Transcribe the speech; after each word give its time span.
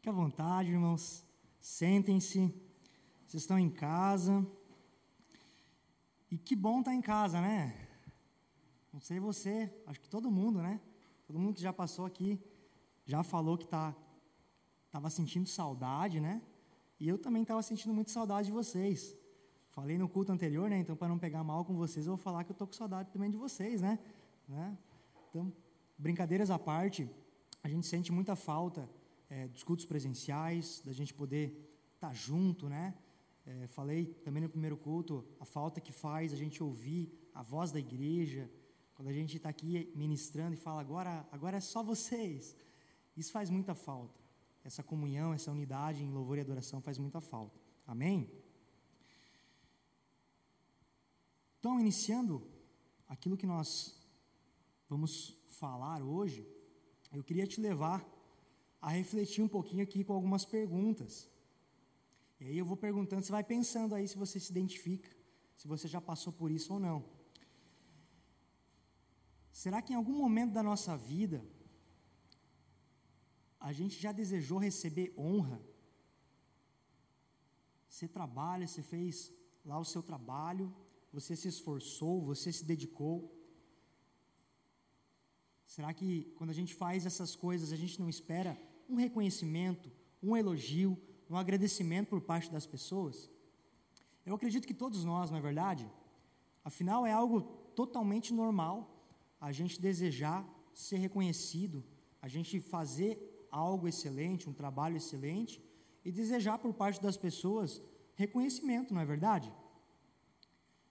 Fique 0.00 0.08
à 0.08 0.12
vontade, 0.12 0.70
irmãos. 0.70 1.22
Sentem-se. 1.60 2.40
Vocês 3.26 3.42
estão 3.42 3.58
em 3.58 3.68
casa. 3.68 4.34
E 6.30 6.38
que 6.38 6.56
bom 6.56 6.78
estar 6.78 6.94
em 6.94 7.02
casa, 7.02 7.38
né? 7.38 7.76
Não 8.94 8.98
sei 8.98 9.20
você, 9.20 9.70
acho 9.86 10.00
que 10.00 10.08
todo 10.08 10.30
mundo, 10.30 10.62
né? 10.62 10.80
Todo 11.26 11.38
mundo 11.38 11.52
que 11.56 11.60
já 11.60 11.70
passou 11.70 12.06
aqui 12.06 12.40
já 13.04 13.22
falou 13.22 13.58
que 13.58 13.68
tá 13.68 13.94
estava 14.86 15.10
sentindo 15.10 15.46
saudade, 15.46 16.18
né? 16.18 16.40
E 16.98 17.06
eu 17.06 17.18
também 17.18 17.42
estava 17.42 17.62
sentindo 17.62 17.92
muito 17.92 18.10
saudade 18.10 18.46
de 18.46 18.52
vocês. 18.52 19.14
Falei 19.68 19.98
no 19.98 20.08
culto 20.08 20.32
anterior, 20.32 20.70
né? 20.70 20.78
Então, 20.78 20.96
para 20.96 21.08
não 21.08 21.18
pegar 21.18 21.44
mal 21.44 21.62
com 21.62 21.76
vocês, 21.76 22.06
eu 22.06 22.16
vou 22.16 22.24
falar 22.24 22.42
que 22.44 22.52
eu 22.52 22.54
estou 22.54 22.66
com 22.66 22.72
saudade 22.72 23.10
também 23.10 23.30
de 23.30 23.36
vocês, 23.36 23.82
né? 23.82 23.98
né? 24.48 24.78
Então, 25.28 25.52
brincadeiras 25.98 26.50
à 26.50 26.58
parte, 26.58 27.06
a 27.62 27.68
gente 27.68 27.86
sente 27.86 28.10
muita 28.10 28.34
falta 28.34 28.88
é, 29.30 29.48
dos 29.48 29.62
cultos 29.62 29.86
presenciais, 29.86 30.82
da 30.84 30.92
gente 30.92 31.14
poder 31.14 31.46
estar 31.94 32.08
tá 32.08 32.12
junto, 32.12 32.68
né? 32.68 32.94
É, 33.46 33.66
falei 33.68 34.06
também 34.24 34.42
no 34.42 34.48
primeiro 34.48 34.76
culto 34.76 35.24
a 35.38 35.44
falta 35.44 35.80
que 35.80 35.92
faz 35.92 36.32
a 36.32 36.36
gente 36.36 36.62
ouvir 36.62 37.02
a 37.32 37.42
voz 37.42 37.72
da 37.72 37.78
igreja, 37.78 38.50
quando 38.94 39.08
a 39.08 39.12
gente 39.12 39.36
está 39.36 39.48
aqui 39.48 39.90
ministrando 39.94 40.54
e 40.54 40.58
fala 40.58 40.80
agora, 40.80 41.26
agora 41.32 41.56
é 41.56 41.60
só 41.60 41.82
vocês. 41.82 42.56
Isso 43.16 43.32
faz 43.32 43.48
muita 43.48 43.74
falta. 43.74 44.20
Essa 44.62 44.82
comunhão, 44.82 45.32
essa 45.32 45.50
unidade 45.50 46.02
em 46.02 46.10
louvor 46.10 46.36
e 46.36 46.42
adoração 46.42 46.82
faz 46.82 46.98
muita 46.98 47.20
falta. 47.20 47.58
Amém? 47.86 48.30
Então, 51.58 51.80
iniciando 51.80 52.46
aquilo 53.08 53.36
que 53.36 53.46
nós 53.46 53.98
vamos 54.88 55.36
falar 55.48 56.02
hoje, 56.02 56.46
eu 57.12 57.24
queria 57.24 57.46
te 57.46 57.60
levar 57.60 58.06
a 58.80 58.90
refletir 58.90 59.42
um 59.42 59.48
pouquinho 59.48 59.82
aqui 59.82 60.02
com 60.02 60.12
algumas 60.12 60.44
perguntas. 60.44 61.28
E 62.40 62.46
aí 62.46 62.58
eu 62.58 62.64
vou 62.64 62.76
perguntando, 62.76 63.22
você 63.22 63.32
vai 63.32 63.44
pensando 63.44 63.94
aí 63.94 64.08
se 64.08 64.16
você 64.16 64.40
se 64.40 64.50
identifica, 64.50 65.10
se 65.56 65.68
você 65.68 65.86
já 65.86 66.00
passou 66.00 66.32
por 66.32 66.50
isso 66.50 66.72
ou 66.74 66.80
não. 66.80 67.04
Será 69.52 69.82
que 69.82 69.92
em 69.92 69.96
algum 69.96 70.16
momento 70.24 70.52
da 70.52 70.62
nossa 70.62 70.96
vida 70.96 71.44
a 73.68 73.72
gente 73.72 74.00
já 74.00 74.12
desejou 74.12 74.58
receber 74.58 75.12
honra? 75.18 75.60
Você 77.86 78.08
trabalha, 78.08 78.66
você 78.66 78.82
fez 78.82 79.30
lá 79.64 79.78
o 79.78 79.84
seu 79.84 80.02
trabalho, 80.02 80.74
você 81.12 81.36
se 81.36 81.48
esforçou, 81.48 82.22
você 82.22 82.50
se 82.50 82.64
dedicou. 82.64 83.16
Será 85.66 85.92
que 85.92 86.32
quando 86.36 86.50
a 86.50 86.58
gente 86.60 86.74
faz 86.74 87.04
essas 87.04 87.36
coisas, 87.36 87.70
a 87.70 87.76
gente 87.76 88.00
não 88.00 88.08
espera 88.08 88.58
um 88.90 88.96
reconhecimento, 88.96 89.90
um 90.22 90.36
elogio, 90.36 90.98
um 91.28 91.36
agradecimento 91.36 92.08
por 92.08 92.20
parte 92.20 92.50
das 92.50 92.66
pessoas? 92.66 93.30
Eu 94.26 94.34
acredito 94.34 94.66
que 94.66 94.74
todos 94.74 95.04
nós, 95.04 95.30
não 95.30 95.38
é 95.38 95.40
verdade? 95.40 95.90
Afinal, 96.64 97.06
é 97.06 97.12
algo 97.12 97.42
totalmente 97.74 98.34
normal 98.34 98.76
a 99.40 99.52
gente 99.52 99.80
desejar 99.80 100.46
ser 100.74 100.98
reconhecido, 100.98 101.84
a 102.20 102.28
gente 102.28 102.60
fazer 102.60 103.46
algo 103.50 103.88
excelente, 103.88 104.48
um 104.48 104.52
trabalho 104.52 104.96
excelente 104.96 105.62
e 106.04 106.12
desejar 106.12 106.58
por 106.58 106.72
parte 106.74 107.00
das 107.00 107.16
pessoas 107.16 107.82
reconhecimento, 108.14 108.92
não 108.92 109.00
é 109.00 109.04
verdade? 109.04 109.52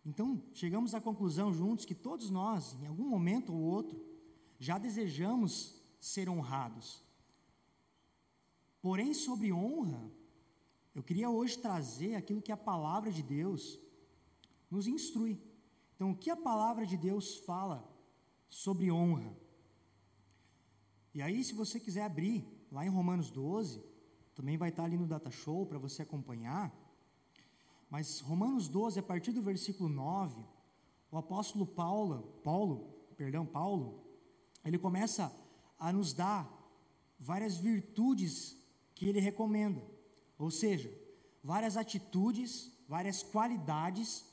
Então, 0.06 0.41
chegamos 0.53 0.95
à 0.95 1.02
conclusão 1.02 1.53
juntos 1.53 1.86
que 1.86 1.94
todos 1.94 2.30
nós, 2.30 2.73
em 2.81 2.88
algum 2.88 3.08
momento 3.08 3.53
ou 3.53 3.59
outro, 3.59 4.03
já 4.58 4.78
desejamos 4.78 5.80
ser 6.00 6.28
honrados. 6.28 7.03
Porém, 8.81 9.13
sobre 9.13 9.52
honra, 9.52 10.11
eu 10.95 11.03
queria 11.03 11.30
hoje 11.30 11.58
trazer 11.58 12.16
aquilo 12.16 12.41
que 12.41 12.52
a 12.52 12.58
palavra 12.58 13.11
de 13.11 13.22
Deus 13.22 13.80
nos 14.69 14.88
instrui. 14.88 15.39
Então, 15.95 16.11
o 16.11 16.16
que 16.16 16.30
a 16.30 16.35
palavra 16.35 16.85
de 16.85 16.95
Deus 16.95 17.38
fala 17.38 17.88
sobre 18.50 18.91
honra? 18.91 19.35
E 21.13 21.22
aí, 21.22 21.44
se 21.44 21.53
você 21.53 21.79
quiser 21.79 22.03
abrir 22.03 22.45
lá 22.72 22.85
em 22.85 22.90
Romanos 22.90 23.29
12, 23.31 23.84
também 24.35 24.57
vai 24.57 24.69
estar 24.69 24.85
ali 24.85 24.97
no 24.97 25.07
Data 25.07 25.31
Show 25.31 25.66
para 25.66 25.78
você 25.78 26.03
acompanhar. 26.03 26.73
Mas 27.90 28.19
Romanos 28.19 28.67
12, 28.67 29.00
a 29.00 29.03
partir 29.03 29.31
do 29.31 29.41
versículo 29.41 29.90
9, 29.90 30.41
o 31.11 31.17
apóstolo 31.17 31.66
Paulo, 31.66 32.40
Paulo, 32.44 32.94
perdão, 33.17 33.46
Paulo, 33.46 34.06
ele 34.63 34.78
começa 34.78 35.35
a 35.78 35.91
nos 35.91 36.13
dar 36.13 36.47
várias 37.19 37.57
virtudes 37.57 38.59
que 38.99 39.07
ele 39.07 39.21
recomenda. 39.21 39.81
Ou 40.37 40.51
seja, 40.51 40.89
várias 41.41 41.77
atitudes, 41.77 42.51
várias 42.85 43.23
qualidades 43.23 44.25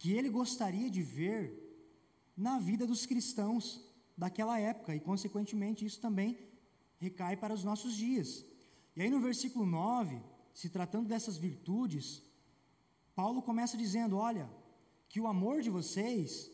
que 0.00 0.10
ele 0.16 0.28
gostaria 0.28 0.90
de 0.90 1.00
ver 1.00 1.42
na 2.36 2.58
vida 2.58 2.84
dos 2.88 3.06
cristãos 3.06 3.64
daquela 4.22 4.58
época 4.58 4.96
e 4.96 5.00
consequentemente 5.08 5.86
isso 5.88 6.00
também 6.00 6.36
recai 6.98 7.36
para 7.36 7.54
os 7.54 7.62
nossos 7.62 7.94
dias. 7.94 8.44
E 8.96 9.02
aí 9.02 9.10
no 9.10 9.20
versículo 9.20 9.64
9, 9.64 10.20
se 10.52 10.68
tratando 10.68 11.06
dessas 11.06 11.36
virtudes, 11.36 12.06
Paulo 13.14 13.40
começa 13.40 13.76
dizendo: 13.84 14.16
Olha, 14.16 14.50
que 15.08 15.20
o 15.20 15.28
amor 15.28 15.62
de 15.62 15.70
vocês 15.70 16.50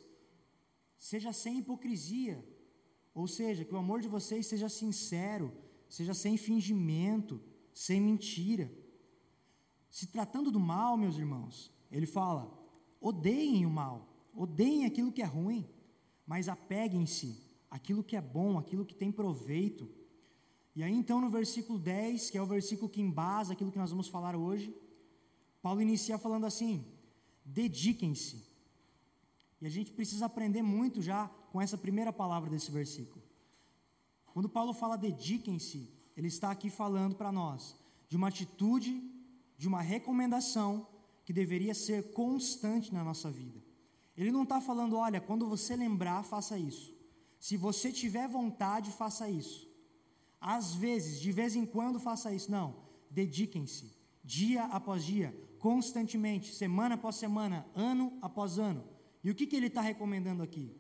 seja 0.99 1.33
sem 1.33 1.61
hipocrisia, 1.61 2.37
ou 3.15 3.27
seja, 3.27 3.65
que 3.65 3.75
o 3.75 3.83
amor 3.85 4.03
de 4.03 4.09
vocês 4.09 4.47
seja 4.47 4.69
sincero, 4.69 5.51
seja 5.89 6.15
sem 6.15 6.37
fingimento, 6.37 7.41
sem 7.73 8.01
mentira. 8.01 8.71
Se 9.91 10.07
tratando 10.07 10.51
do 10.51 10.61
mal, 10.61 10.97
meus 10.97 11.17
irmãos, 11.17 11.73
ele 11.91 12.07
fala: 12.07 12.53
odeiem 13.01 13.67
o 13.67 13.71
mal, 13.71 14.09
odeiem 14.35 14.85
aquilo 14.85 15.13
que 15.13 15.23
é 15.23 15.27
ruim, 15.27 15.69
mas 16.27 16.49
apeguem-se 16.49 17.43
àquilo 17.71 18.05
que 18.05 18.17
é 18.17 18.21
bom, 18.21 18.59
aquilo 18.59 18.85
que 18.85 18.95
tem 18.95 19.11
proveito. 19.11 19.89
E 20.75 20.83
aí 20.83 20.93
então 20.93 21.21
no 21.21 21.31
versículo 21.31 21.79
10, 21.79 22.31
que 22.31 22.39
é 22.39 22.43
o 22.43 22.47
versículo 22.47 22.89
que 22.89 23.01
embasa 23.01 23.53
aquilo 23.53 23.73
que 23.73 23.79
nós 23.79 23.91
vamos 23.91 24.09
falar 24.09 24.37
hoje, 24.37 24.75
Paulo 25.63 25.81
inicia 25.81 26.19
falando 26.19 26.47
assim: 26.47 26.85
dediquem-se. 27.45 28.45
E 29.61 29.67
a 29.67 29.71
gente 29.71 29.93
precisa 29.93 30.27
aprender 30.27 30.63
muito 30.63 31.01
já 31.01 31.29
com 31.51 31.61
essa 31.61 31.79
primeira 31.79 32.13
palavra 32.13 32.51
desse 32.51 32.71
versículo. 32.71 33.26
Quando 34.37 34.51
Paulo 34.51 34.75
fala 34.75 34.99
dediquem-se, 34.99 35.91
ele 36.15 36.29
está 36.29 36.51
aqui 36.51 36.69
falando 36.69 37.17
para 37.17 37.33
nós 37.33 37.75
de 38.07 38.19
uma 38.19 38.29
atitude, 38.29 39.03
de 39.57 39.67
uma 39.67 39.81
recomendação 39.81 40.87
que 41.25 41.33
deveria 41.33 41.73
ser 41.73 42.13
constante 42.13 42.93
na 42.93 43.03
nossa 43.03 43.31
vida. 43.31 43.59
Ele 44.15 44.31
não 44.31 44.43
está 44.43 44.61
falando, 44.61 44.95
olha, 44.95 45.23
quando 45.23 45.49
você 45.49 45.75
lembrar, 45.75 46.23
faça 46.23 46.59
isso. 46.59 46.95
Se 47.41 47.57
você 47.57 47.91
tiver 47.91 48.29
vontade, 48.29 48.91
faça 48.91 49.27
isso. 49.27 49.67
Às 50.39 50.75
vezes, 50.75 51.19
de 51.19 51.33
vez 51.33 51.57
em 51.57 51.65
quando, 51.65 51.99
faça 51.99 52.31
isso. 52.31 52.51
Não, 52.51 52.77
dediquem-se, 53.11 53.91
dia 54.23 54.65
após 54.65 55.03
dia, 55.03 55.35
constantemente, 55.59 56.55
semana 56.55 56.97
após 56.97 57.17
semana, 57.17 57.67
ano 57.75 58.13
após 58.21 58.59
ano. 58.59 58.85
E 59.25 59.31
o 59.31 59.35
que, 59.35 59.47
que 59.47 59.57
ele 59.57 59.69
está 59.69 59.81
recomendando 59.81 60.43
aqui? 60.43 60.77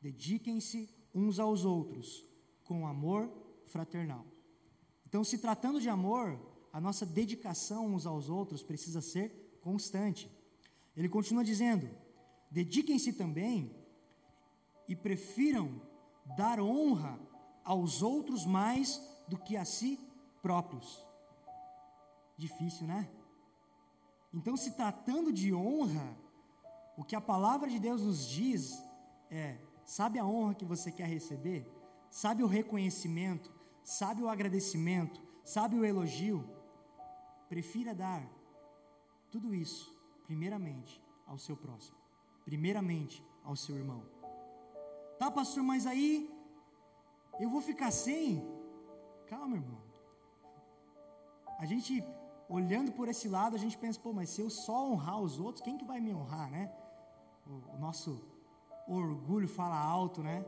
Dediquem-se 0.00 0.88
uns 1.14 1.38
aos 1.38 1.66
outros 1.66 2.31
com 2.72 2.86
amor 2.86 3.30
fraternal. 3.66 4.24
Então, 5.06 5.22
se 5.22 5.36
tratando 5.36 5.78
de 5.78 5.90
amor, 5.90 6.40
a 6.72 6.80
nossa 6.80 7.04
dedicação 7.04 7.86
uns 7.94 8.06
aos 8.06 8.30
outros 8.30 8.62
precisa 8.62 9.02
ser 9.02 9.58
constante. 9.60 10.30
Ele 10.96 11.08
continua 11.08 11.44
dizendo: 11.44 11.88
dediquem-se 12.50 13.12
também 13.12 13.76
e 14.88 14.96
prefiram 14.96 15.82
dar 16.36 16.58
honra 16.60 17.20
aos 17.62 18.02
outros 18.02 18.46
mais 18.46 19.00
do 19.28 19.36
que 19.36 19.56
a 19.56 19.64
si 19.66 20.00
próprios. 20.40 21.06
Difícil, 22.38 22.86
né? 22.86 23.08
Então, 24.32 24.56
se 24.56 24.70
tratando 24.72 25.30
de 25.30 25.52
honra, 25.52 26.16
o 26.96 27.04
que 27.04 27.14
a 27.14 27.20
palavra 27.20 27.68
de 27.68 27.78
Deus 27.78 28.02
nos 28.02 28.26
diz 28.26 28.82
é: 29.30 29.58
sabe 29.84 30.18
a 30.18 30.24
honra 30.24 30.54
que 30.54 30.64
você 30.64 30.90
quer 30.90 31.06
receber? 31.06 31.70
Sabe 32.12 32.42
o 32.42 32.46
reconhecimento? 32.46 33.50
Sabe 33.82 34.22
o 34.22 34.28
agradecimento? 34.28 35.18
Sabe 35.42 35.76
o 35.76 35.84
elogio? 35.90 36.44
Prefira 37.48 37.94
dar 37.94 38.22
tudo 39.30 39.54
isso, 39.54 39.98
primeiramente, 40.26 41.02
ao 41.26 41.38
seu 41.38 41.56
próximo, 41.56 41.96
primeiramente 42.44 43.24
ao 43.42 43.56
seu 43.56 43.76
irmão. 43.78 44.02
Tá, 45.18 45.30
pastor, 45.30 45.62
mas 45.62 45.86
aí 45.86 46.30
eu 47.40 47.48
vou 47.48 47.62
ficar 47.62 47.90
sem? 47.90 48.46
Calma, 49.26 49.56
irmão. 49.56 49.80
A 51.58 51.64
gente 51.64 52.04
olhando 52.46 52.92
por 52.92 53.08
esse 53.08 53.26
lado, 53.26 53.56
a 53.56 53.58
gente 53.58 53.78
pensa, 53.78 53.98
pô, 53.98 54.12
mas 54.12 54.28
se 54.28 54.42
eu 54.42 54.50
só 54.50 54.86
honrar 54.90 55.18
os 55.18 55.40
outros, 55.40 55.64
quem 55.64 55.78
que 55.78 55.86
vai 55.86 55.98
me 55.98 56.14
honrar, 56.14 56.50
né? 56.50 56.70
O, 57.46 57.76
o 57.76 57.78
nosso 57.78 58.22
orgulho 58.86 59.48
fala 59.48 59.78
alto, 59.78 60.22
né? 60.22 60.44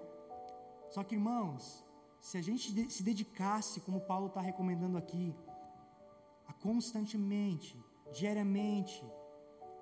Só 0.90 1.02
que, 1.02 1.14
irmãos, 1.14 1.84
se 2.20 2.38
a 2.38 2.42
gente 2.42 2.90
se 2.90 3.02
dedicasse, 3.02 3.80
como 3.80 4.00
Paulo 4.00 4.28
está 4.28 4.40
recomendando 4.40 4.96
aqui, 4.96 5.34
a 6.46 6.52
constantemente, 6.52 7.78
diariamente, 8.12 9.04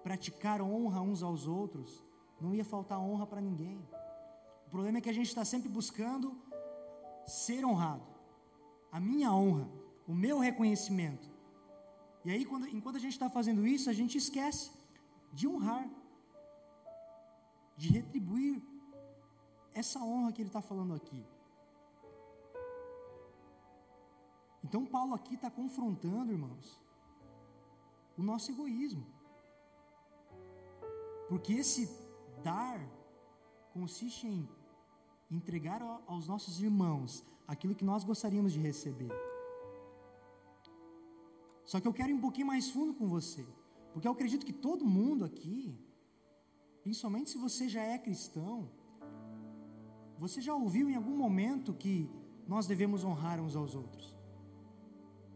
praticar 0.02 0.60
honra 0.60 1.00
uns 1.00 1.22
aos 1.22 1.46
outros, 1.46 2.04
não 2.40 2.54
ia 2.54 2.64
faltar 2.64 2.98
honra 2.98 3.26
para 3.26 3.40
ninguém. 3.40 3.78
O 4.66 4.70
problema 4.70 4.98
é 4.98 5.00
que 5.00 5.10
a 5.10 5.12
gente 5.12 5.28
está 5.28 5.44
sempre 5.44 5.68
buscando 5.68 6.36
ser 7.26 7.64
honrado, 7.64 8.06
a 8.90 8.98
minha 8.98 9.32
honra, 9.32 9.68
o 10.06 10.14
meu 10.14 10.38
reconhecimento. 10.38 11.30
E 12.24 12.30
aí, 12.30 12.44
quando, 12.44 12.68
enquanto 12.68 12.96
a 12.96 13.00
gente 13.00 13.12
está 13.12 13.28
fazendo 13.28 13.66
isso, 13.66 13.90
a 13.90 13.92
gente 13.92 14.16
esquece 14.18 14.70
de 15.32 15.46
honrar, 15.46 15.88
de 17.76 17.88
retribuir 17.88 18.62
essa 19.74 20.00
honra 20.00 20.32
que 20.32 20.42
ele 20.42 20.48
está 20.48 20.60
falando 20.60 20.94
aqui. 20.94 21.24
Então, 24.64 24.86
Paulo 24.86 25.14
aqui 25.14 25.34
está 25.34 25.50
confrontando, 25.50 26.32
irmãos, 26.32 26.80
o 28.16 28.22
nosso 28.22 28.50
egoísmo. 28.50 29.04
Porque 31.28 31.52
esse 31.54 31.90
dar 32.42 32.80
consiste 33.72 34.26
em 34.26 34.48
entregar 35.30 35.82
aos 36.06 36.26
nossos 36.28 36.60
irmãos 36.60 37.24
aquilo 37.46 37.74
que 37.74 37.84
nós 37.84 38.04
gostaríamos 38.04 38.52
de 38.52 38.60
receber. 38.60 39.12
Só 41.64 41.80
que 41.80 41.88
eu 41.88 41.94
quero 41.94 42.10
ir 42.10 42.14
um 42.14 42.20
pouquinho 42.20 42.46
mais 42.46 42.70
fundo 42.70 42.92
com 42.94 43.08
você, 43.08 43.46
porque 43.92 44.06
eu 44.06 44.12
acredito 44.12 44.44
que 44.44 44.52
todo 44.52 44.84
mundo 44.84 45.24
aqui, 45.24 45.74
principalmente 46.82 47.30
se 47.30 47.38
você 47.38 47.68
já 47.68 47.82
é 47.82 47.98
cristão, 47.98 48.70
você 50.22 50.40
já 50.40 50.54
ouviu 50.54 50.88
em 50.88 50.94
algum 50.94 51.16
momento 51.16 51.74
que 51.74 52.08
nós 52.46 52.64
devemos 52.64 53.02
honrar 53.02 53.40
uns 53.40 53.56
aos 53.56 53.74
outros. 53.74 54.16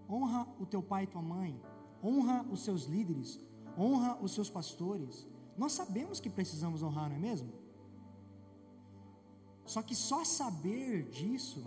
Honra 0.09 0.47
o 0.61 0.65
teu 0.65 0.81
pai 0.81 1.03
e 1.03 1.06
tua 1.09 1.21
mãe, 1.21 1.61
honra 2.00 2.47
os 2.53 2.61
seus 2.67 2.85
líderes, 2.85 3.41
honra 3.77 4.17
os 4.23 4.33
seus 4.33 4.49
pastores. 4.49 5.27
Nós 5.59 5.73
sabemos 5.73 6.21
que 6.21 6.31
precisamos 6.31 6.85
honrar, 6.85 7.09
não 7.09 7.17
é 7.17 7.19
mesmo? 7.19 7.53
Só 9.65 9.83
que 9.83 9.97
só 9.97 10.25
saber 10.25 11.09
disso 11.11 11.67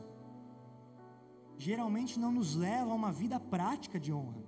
geralmente 1.57 2.17
não 2.17 2.31
nos 2.31 2.55
leva 2.55 2.89
a 2.89 2.99
uma 3.01 3.11
vida 3.11 3.37
prática 3.37 3.99
de 3.99 4.13
honra. 4.13 4.41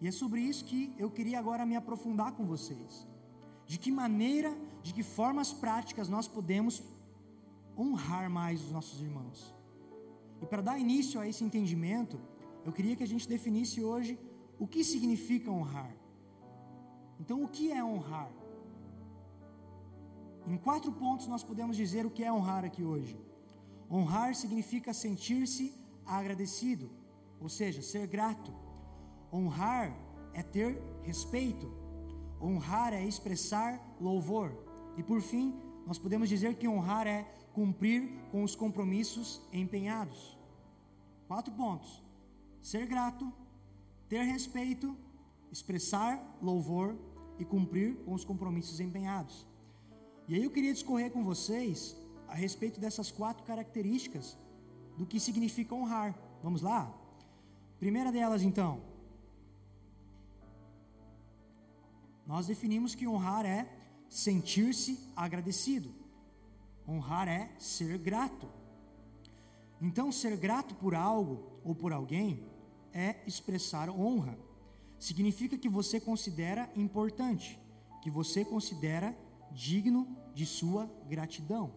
E 0.00 0.08
é 0.08 0.10
sobre 0.10 0.40
isso 0.40 0.64
que 0.64 0.92
eu 0.98 1.08
queria 1.08 1.38
agora 1.38 1.64
me 1.64 1.76
aprofundar 1.76 2.32
com 2.32 2.44
vocês. 2.44 3.06
De 3.66 3.78
que 3.78 3.92
maneira, 3.92 4.52
de 4.82 4.92
que 4.92 5.04
formas 5.04 5.52
práticas 5.52 6.08
nós 6.08 6.26
podemos 6.26 6.82
honrar 7.76 8.30
mais 8.30 8.62
os 8.62 8.70
nossos 8.70 9.00
irmãos. 9.00 9.54
E 10.40 10.46
para 10.46 10.62
dar 10.62 10.78
início 10.78 11.20
a 11.20 11.26
esse 11.26 11.42
entendimento, 11.44 12.20
eu 12.64 12.72
queria 12.72 12.96
que 12.96 13.02
a 13.02 13.06
gente 13.06 13.28
definisse 13.28 13.82
hoje 13.82 14.18
o 14.58 14.66
que 14.66 14.82
significa 14.84 15.50
honrar. 15.50 15.94
Então, 17.20 17.42
o 17.44 17.48
que 17.48 17.70
é 17.72 17.82
honrar? 17.84 18.30
Em 20.46 20.56
quatro 20.56 20.90
pontos 20.92 21.26
nós 21.28 21.44
podemos 21.44 21.76
dizer 21.76 22.04
o 22.04 22.10
que 22.10 22.24
é 22.24 22.32
honrar 22.32 22.64
aqui 22.64 22.82
hoje. 22.82 23.16
Honrar 23.90 24.34
significa 24.34 24.92
sentir-se 24.92 25.74
agradecido, 26.04 26.90
ou 27.40 27.48
seja, 27.48 27.80
ser 27.82 28.06
grato. 28.06 28.52
Honrar 29.32 29.96
é 30.34 30.42
ter 30.42 30.82
respeito. 31.02 31.72
Honrar 32.40 32.92
é 32.92 33.04
expressar 33.04 33.80
louvor. 34.00 34.52
E 34.96 35.02
por 35.02 35.20
fim, 35.20 35.54
nós 35.86 35.98
podemos 35.98 36.28
dizer 36.28 36.56
que 36.56 36.66
honrar 36.66 37.06
é 37.06 37.20
cumprir 37.52 38.10
com 38.30 38.42
os 38.42 38.54
compromissos 38.54 39.40
empenhados. 39.52 40.36
Quatro 41.28 41.52
pontos: 41.54 42.02
ser 42.60 42.86
grato, 42.86 43.32
ter 44.08 44.22
respeito, 44.22 44.96
expressar 45.50 46.38
louvor 46.40 46.96
e 47.38 47.44
cumprir 47.44 47.96
com 48.04 48.12
os 48.14 48.24
compromissos 48.24 48.80
empenhados. 48.80 49.46
E 50.28 50.34
aí 50.34 50.44
eu 50.44 50.50
queria 50.50 50.72
discorrer 50.72 51.10
com 51.10 51.24
vocês 51.24 51.96
a 52.28 52.34
respeito 52.34 52.80
dessas 52.80 53.10
quatro 53.10 53.44
características 53.44 54.38
do 54.96 55.06
que 55.06 55.18
significa 55.20 55.74
honrar. 55.74 56.14
Vamos 56.42 56.62
lá? 56.62 56.92
Primeira 57.78 58.12
delas, 58.12 58.42
então. 58.42 58.80
Nós 62.26 62.46
definimos 62.46 62.94
que 62.94 63.06
honrar 63.06 63.44
é 63.44 63.68
sentir-se 64.08 64.98
agradecido. 65.16 66.01
Honrar 66.86 67.28
é 67.28 67.50
ser 67.58 67.98
grato. 67.98 68.48
Então, 69.80 70.12
ser 70.12 70.36
grato 70.36 70.74
por 70.74 70.94
algo 70.94 71.60
ou 71.64 71.74
por 71.74 71.92
alguém 71.92 72.44
é 72.92 73.16
expressar 73.26 73.88
honra. 73.90 74.38
Significa 74.98 75.58
que 75.58 75.68
você 75.68 76.00
considera 76.00 76.70
importante, 76.76 77.58
que 78.02 78.10
você 78.10 78.44
considera 78.44 79.16
digno 79.50 80.16
de 80.34 80.46
sua 80.46 80.86
gratidão. 81.08 81.72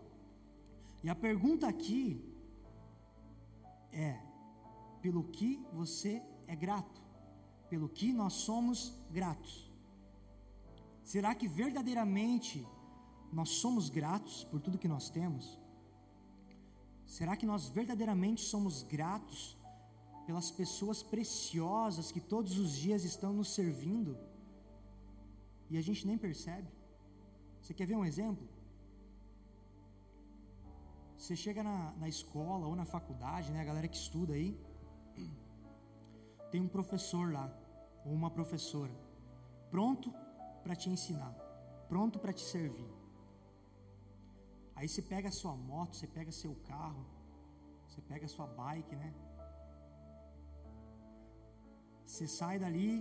E 1.04 1.10
a 1.10 1.16
pergunta 1.16 1.68
aqui 1.68 2.24
é: 3.92 4.20
pelo 5.02 5.24
que 5.24 5.66
você 5.74 6.22
é 6.48 6.56
grato? 6.56 7.02
Pelo 7.70 7.90
que 7.90 8.14
nós 8.14 8.34
somos 8.34 8.94
gratos? 9.12 9.72
Será 11.04 11.34
que 11.36 11.48
verdadeiramente 11.48 12.68
nós 13.38 13.50
somos 13.62 13.86
gratos 14.00 14.36
por 14.50 14.60
tudo 14.62 14.82
que 14.84 14.94
nós 14.96 15.06
temos? 15.18 15.46
Será 17.16 17.34
que 17.40 17.46
nós 17.52 17.68
verdadeiramente 17.68 18.42
somos 18.54 18.76
gratos 18.96 19.58
pelas 20.26 20.50
pessoas 20.60 21.04
preciosas 21.04 22.14
que 22.14 22.22
todos 22.34 22.58
os 22.58 22.72
dias 22.84 23.04
estão 23.04 23.32
nos 23.40 23.50
servindo 23.54 24.18
e 25.70 25.78
a 25.78 25.84
gente 25.88 26.08
nem 26.08 26.18
percebe? 26.18 26.70
Você 27.62 27.74
quer 27.74 27.86
ver 27.86 27.98
um 27.98 28.06
exemplo? 28.06 28.48
Você 31.18 31.36
chega 31.36 31.62
na, 31.62 31.92
na 32.02 32.08
escola 32.08 32.66
ou 32.68 32.76
na 32.82 32.86
faculdade, 32.86 33.52
né, 33.52 33.60
a 33.60 33.66
galera 33.66 33.90
que 33.90 33.98
estuda 33.98 34.34
aí, 34.34 34.58
tem 36.52 36.62
um 36.62 36.70
professor 36.70 37.34
lá, 37.34 37.48
ou 38.06 38.14
uma 38.14 38.32
professora, 38.32 38.96
pronto 39.70 40.10
para 40.64 40.74
te 40.74 40.90
ensinar, 40.90 41.34
pronto 41.90 42.18
para 42.18 42.32
te 42.32 42.42
servir. 42.42 42.95
Aí 44.76 44.88
você 44.88 45.02
pega 45.02 45.30
a 45.30 45.32
sua 45.32 45.56
moto, 45.56 45.96
você 45.96 46.08
pega 46.08 46.32
seu 46.32 46.54
carro, 46.72 47.06
você 47.88 48.02
pega 48.02 48.26
a 48.26 48.30
sua 48.36 48.48
bike, 48.48 48.96
né? 48.96 49.14
Você 52.06 52.28
sai 52.28 52.60
dali, 52.60 52.92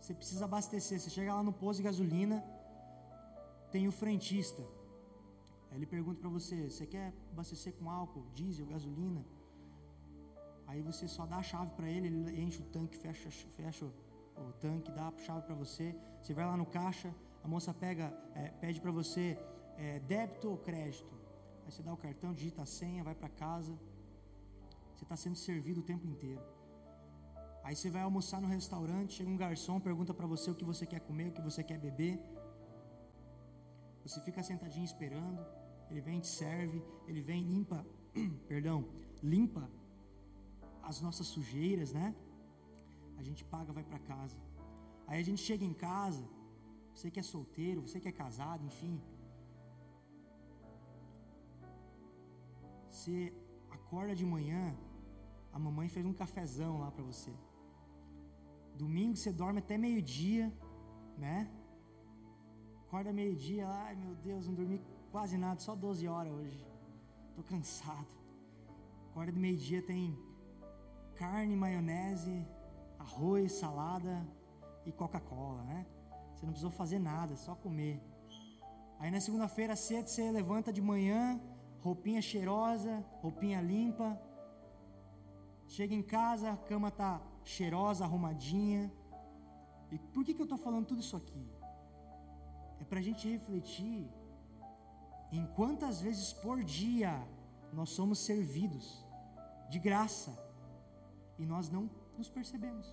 você 0.00 0.14
precisa 0.14 0.44
abastecer, 0.46 0.98
você 0.98 1.10
chega 1.10 1.34
lá 1.34 1.42
no 1.42 1.52
posto 1.52 1.78
de 1.80 1.84
gasolina, 1.84 2.38
tem 3.70 3.86
o 3.86 3.92
frentista. 3.92 4.62
Aí 5.70 5.76
ele 5.78 5.86
pergunta 5.86 6.20
para 6.20 6.30
você: 6.38 6.56
você 6.70 6.86
quer 6.86 7.12
abastecer 7.32 7.72
com 7.74 7.90
álcool, 7.90 8.24
diesel, 8.34 8.66
gasolina? 8.66 9.24
Aí 10.66 10.80
você 10.80 11.06
só 11.06 11.26
dá 11.26 11.36
a 11.36 11.42
chave 11.42 11.70
para 11.76 11.88
ele, 11.88 12.06
ele 12.08 12.42
enche 12.42 12.60
o 12.62 12.66
tanque, 12.76 12.96
fecha, 12.96 13.30
fecha 13.58 13.84
o 13.84 14.52
tanque, 14.64 14.90
dá 14.90 15.08
a 15.08 15.18
chave 15.18 15.42
para 15.42 15.54
você. 15.54 15.94
Você 16.22 16.32
vai 16.32 16.46
lá 16.46 16.56
no 16.56 16.64
caixa, 16.64 17.14
a 17.44 17.48
moça 17.48 17.74
pega, 17.74 18.06
é, 18.34 18.48
pede 18.62 18.80
para 18.80 18.90
você 18.90 19.38
é, 19.76 19.98
débito 20.00 20.48
ou 20.50 20.56
crédito. 20.56 21.12
Aí 21.64 21.70
você 21.72 21.82
dá 21.82 21.92
o 21.92 21.96
cartão, 21.96 22.32
digita 22.32 22.62
a 22.62 22.66
senha, 22.66 23.04
vai 23.04 23.14
para 23.14 23.28
casa. 23.28 23.72
Você 24.94 25.04
está 25.04 25.16
sendo 25.16 25.36
servido 25.36 25.80
o 25.80 25.82
tempo 25.82 26.06
inteiro. 26.06 26.42
Aí 27.64 27.76
você 27.76 27.90
vai 27.90 28.02
almoçar 28.02 28.40
no 28.40 28.48
restaurante, 28.48 29.14
chega 29.14 29.30
um 29.30 29.36
garçom, 29.36 29.78
pergunta 29.80 30.12
para 30.12 30.26
você 30.26 30.50
o 30.50 30.54
que 30.54 30.64
você 30.64 30.84
quer 30.84 31.00
comer, 31.00 31.28
o 31.28 31.32
que 31.32 31.40
você 31.40 31.62
quer 31.62 31.78
beber. 31.78 32.18
Você 34.04 34.20
fica 34.20 34.42
sentadinho 34.42 34.84
esperando, 34.84 35.40
ele 35.88 36.00
vem 36.00 36.18
te 36.18 36.26
serve, 36.26 36.82
ele 37.06 37.20
vem 37.20 37.40
limpa, 37.44 37.86
perdão, 38.48 38.78
limpa 39.22 39.70
as 40.82 41.00
nossas 41.00 41.28
sujeiras, 41.28 41.92
né? 41.92 42.14
A 43.16 43.22
gente 43.22 43.44
paga, 43.44 43.72
vai 43.72 43.84
para 43.84 44.00
casa. 44.00 44.36
Aí 45.06 45.20
a 45.20 45.24
gente 45.24 45.40
chega 45.40 45.64
em 45.64 45.72
casa, 45.72 46.24
você 46.92 47.10
que 47.10 47.20
é 47.20 47.22
solteiro, 47.22 47.80
você 47.80 48.00
que 48.00 48.08
é 48.08 48.12
casado, 48.12 48.64
enfim. 48.64 49.00
Você 53.02 53.32
acorda 53.68 54.14
de 54.14 54.24
manhã, 54.24 54.64
a 55.52 55.58
mamãe 55.58 55.88
fez 55.88 56.06
um 56.06 56.12
cafezão 56.12 56.78
lá 56.78 56.88
para 56.92 57.02
você. 57.02 57.32
Domingo 58.76 59.16
você 59.16 59.32
dorme 59.32 59.58
até 59.58 59.76
meio-dia, 59.76 60.46
né? 61.18 61.50
Acorda 62.82 63.12
meio-dia, 63.12 63.66
ai 63.66 63.96
meu 63.96 64.14
Deus, 64.14 64.46
não 64.46 64.54
dormi 64.54 64.80
quase 65.10 65.36
nada, 65.36 65.58
só 65.58 65.74
12 65.74 66.06
horas 66.06 66.32
hoje. 66.32 66.64
Estou 67.30 67.42
cansado. 67.42 68.14
Acorda 69.10 69.32
de 69.32 69.40
meio-dia 69.40 69.82
tem 69.82 70.16
carne, 71.16 71.56
maionese, 71.56 72.46
arroz, 73.00 73.50
salada 73.50 74.24
e 74.86 74.92
Coca-Cola, 74.92 75.64
né? 75.64 75.84
Você 76.36 76.46
não 76.46 76.52
precisou 76.52 76.70
fazer 76.70 77.00
nada, 77.00 77.34
só 77.34 77.56
comer. 77.56 78.00
Aí 79.00 79.10
na 79.10 79.20
segunda-feira 79.20 79.74
cedo 79.74 80.06
você 80.06 80.30
levanta 80.30 80.72
de 80.72 80.80
manhã, 80.80 81.40
roupinha 81.82 82.22
cheirosa, 82.22 83.04
roupinha 83.20 83.60
limpa. 83.60 84.08
Chega 85.66 85.94
em 85.94 86.02
casa, 86.02 86.52
a 86.52 86.56
cama 86.56 86.90
tá 86.90 87.20
cheirosa, 87.44 88.04
arrumadinha. 88.04 88.92
E 89.90 89.98
por 89.98 90.24
que, 90.24 90.34
que 90.34 90.40
eu 90.40 90.50
estou 90.50 90.58
falando 90.58 90.86
tudo 90.86 91.00
isso 91.00 91.16
aqui? 91.16 91.44
É 92.80 92.84
para 92.84 92.98
a 92.98 93.02
gente 93.02 93.28
refletir 93.28 94.08
em 95.30 95.46
quantas 95.58 96.00
vezes 96.02 96.32
por 96.32 96.62
dia 96.62 97.12
nós 97.72 97.90
somos 97.90 98.18
servidos 98.18 99.04
de 99.70 99.78
graça 99.78 100.32
e 101.38 101.46
nós 101.46 101.70
não 101.70 101.90
nos 102.16 102.28
percebemos. 102.28 102.86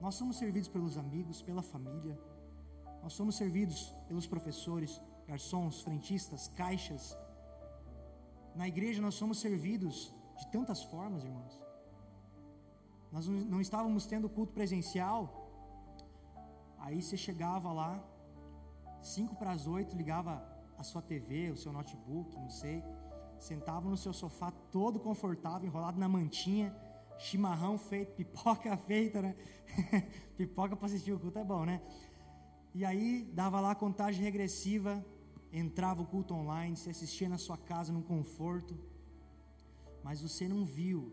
Nós 0.00 0.14
somos 0.14 0.36
servidos 0.36 0.68
pelos 0.68 0.96
amigos, 0.98 1.42
pela 1.42 1.62
família, 1.62 2.18
nós 3.02 3.12
somos 3.12 3.36
servidos 3.36 3.94
pelos 4.08 4.26
professores, 4.26 5.00
garçons, 5.26 5.80
frentistas, 5.82 6.48
caixas. 6.48 7.16
Na 8.54 8.66
igreja 8.66 9.02
nós 9.02 9.14
somos 9.14 9.38
servidos 9.38 10.12
de 10.38 10.46
tantas 10.48 10.82
formas, 10.82 11.24
irmãos. 11.24 11.60
Nós 13.12 13.26
não 13.26 13.60
estávamos 13.60 14.06
tendo 14.06 14.28
culto 14.28 14.52
presencial, 14.52 15.20
aí 16.78 17.00
você 17.00 17.16
chegava 17.16 17.72
lá, 17.72 18.02
cinco 19.00 19.36
para 19.36 19.52
as 19.52 19.66
oito, 19.66 19.96
ligava 19.96 20.42
a 20.76 20.82
sua 20.82 21.00
TV, 21.00 21.50
o 21.50 21.56
seu 21.56 21.72
notebook, 21.72 22.36
não 22.36 22.50
sei, 22.50 22.82
sentava 23.38 23.88
no 23.88 23.96
seu 23.96 24.12
sofá 24.12 24.50
todo 24.70 24.98
confortável, 24.98 25.66
enrolado 25.66 25.98
na 25.98 26.08
mantinha, 26.08 26.74
chimarrão 27.18 27.78
feito, 27.78 28.12
pipoca 28.16 28.76
feita, 28.76 29.22
né? 29.22 29.36
pipoca 30.36 30.76
para 30.76 30.86
assistir 30.86 31.12
o 31.12 31.18
culto 31.18 31.38
é 31.38 31.44
bom, 31.44 31.64
né? 31.64 31.80
E 32.74 32.84
aí 32.84 33.30
dava 33.32 33.60
lá 33.60 33.70
a 33.70 33.74
contagem 33.74 34.22
regressiva, 34.22 35.02
entrava 35.52 36.02
o 36.02 36.06
culto 36.06 36.34
online, 36.34 36.76
se 36.76 36.90
assistia 36.90 37.28
na 37.28 37.38
sua 37.38 37.56
casa 37.56 37.92
num 37.92 38.02
conforto, 38.02 38.76
mas 40.02 40.20
você 40.20 40.46
não 40.46 40.64
viu 40.64 41.12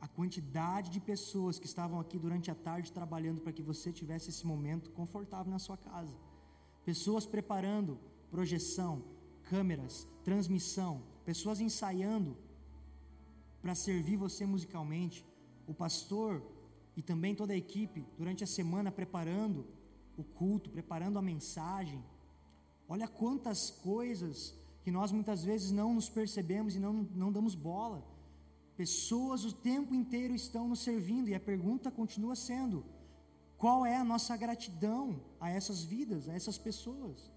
a 0.00 0.08
quantidade 0.08 0.90
de 0.90 1.00
pessoas 1.00 1.58
que 1.58 1.66
estavam 1.66 1.98
aqui 1.98 2.18
durante 2.18 2.50
a 2.50 2.54
tarde 2.54 2.92
trabalhando 2.92 3.40
para 3.40 3.52
que 3.52 3.62
você 3.62 3.90
tivesse 3.92 4.30
esse 4.30 4.46
momento 4.46 4.90
confortável 4.90 5.50
na 5.50 5.58
sua 5.58 5.76
casa. 5.76 6.14
Pessoas 6.84 7.24
preparando 7.24 7.98
projeção, 8.30 9.02
câmeras, 9.44 10.06
transmissão, 10.22 11.02
pessoas 11.24 11.60
ensaiando 11.60 12.36
para 13.62 13.74
servir 13.74 14.16
você 14.16 14.44
musicalmente, 14.44 15.24
o 15.66 15.72
pastor 15.72 16.42
e 16.94 17.02
também 17.02 17.34
toda 17.34 17.54
a 17.54 17.56
equipe 17.56 18.06
durante 18.18 18.44
a 18.44 18.46
semana 18.46 18.92
preparando 18.92 19.66
o 20.16 20.22
culto, 20.22 20.68
preparando 20.68 21.18
a 21.18 21.22
mensagem. 21.22 22.04
Olha 22.88 23.08
quantas 23.08 23.70
coisas 23.70 24.54
que 24.82 24.90
nós 24.90 25.10
muitas 25.10 25.42
vezes 25.44 25.70
não 25.70 25.94
nos 25.94 26.08
percebemos 26.08 26.74
e 26.74 26.78
não, 26.78 26.92
não 26.92 27.32
damos 27.32 27.54
bola. 27.54 28.04
Pessoas 28.76 29.44
o 29.44 29.52
tempo 29.52 29.94
inteiro 29.94 30.34
estão 30.34 30.68
nos 30.68 30.80
servindo 30.80 31.28
e 31.28 31.34
a 31.34 31.40
pergunta 31.40 31.90
continua 31.90 32.36
sendo: 32.36 32.84
qual 33.56 33.86
é 33.86 33.96
a 33.96 34.04
nossa 34.04 34.36
gratidão 34.36 35.22
a 35.40 35.48
essas 35.50 35.84
vidas, 35.84 36.28
a 36.28 36.34
essas 36.34 36.58
pessoas? 36.58 37.32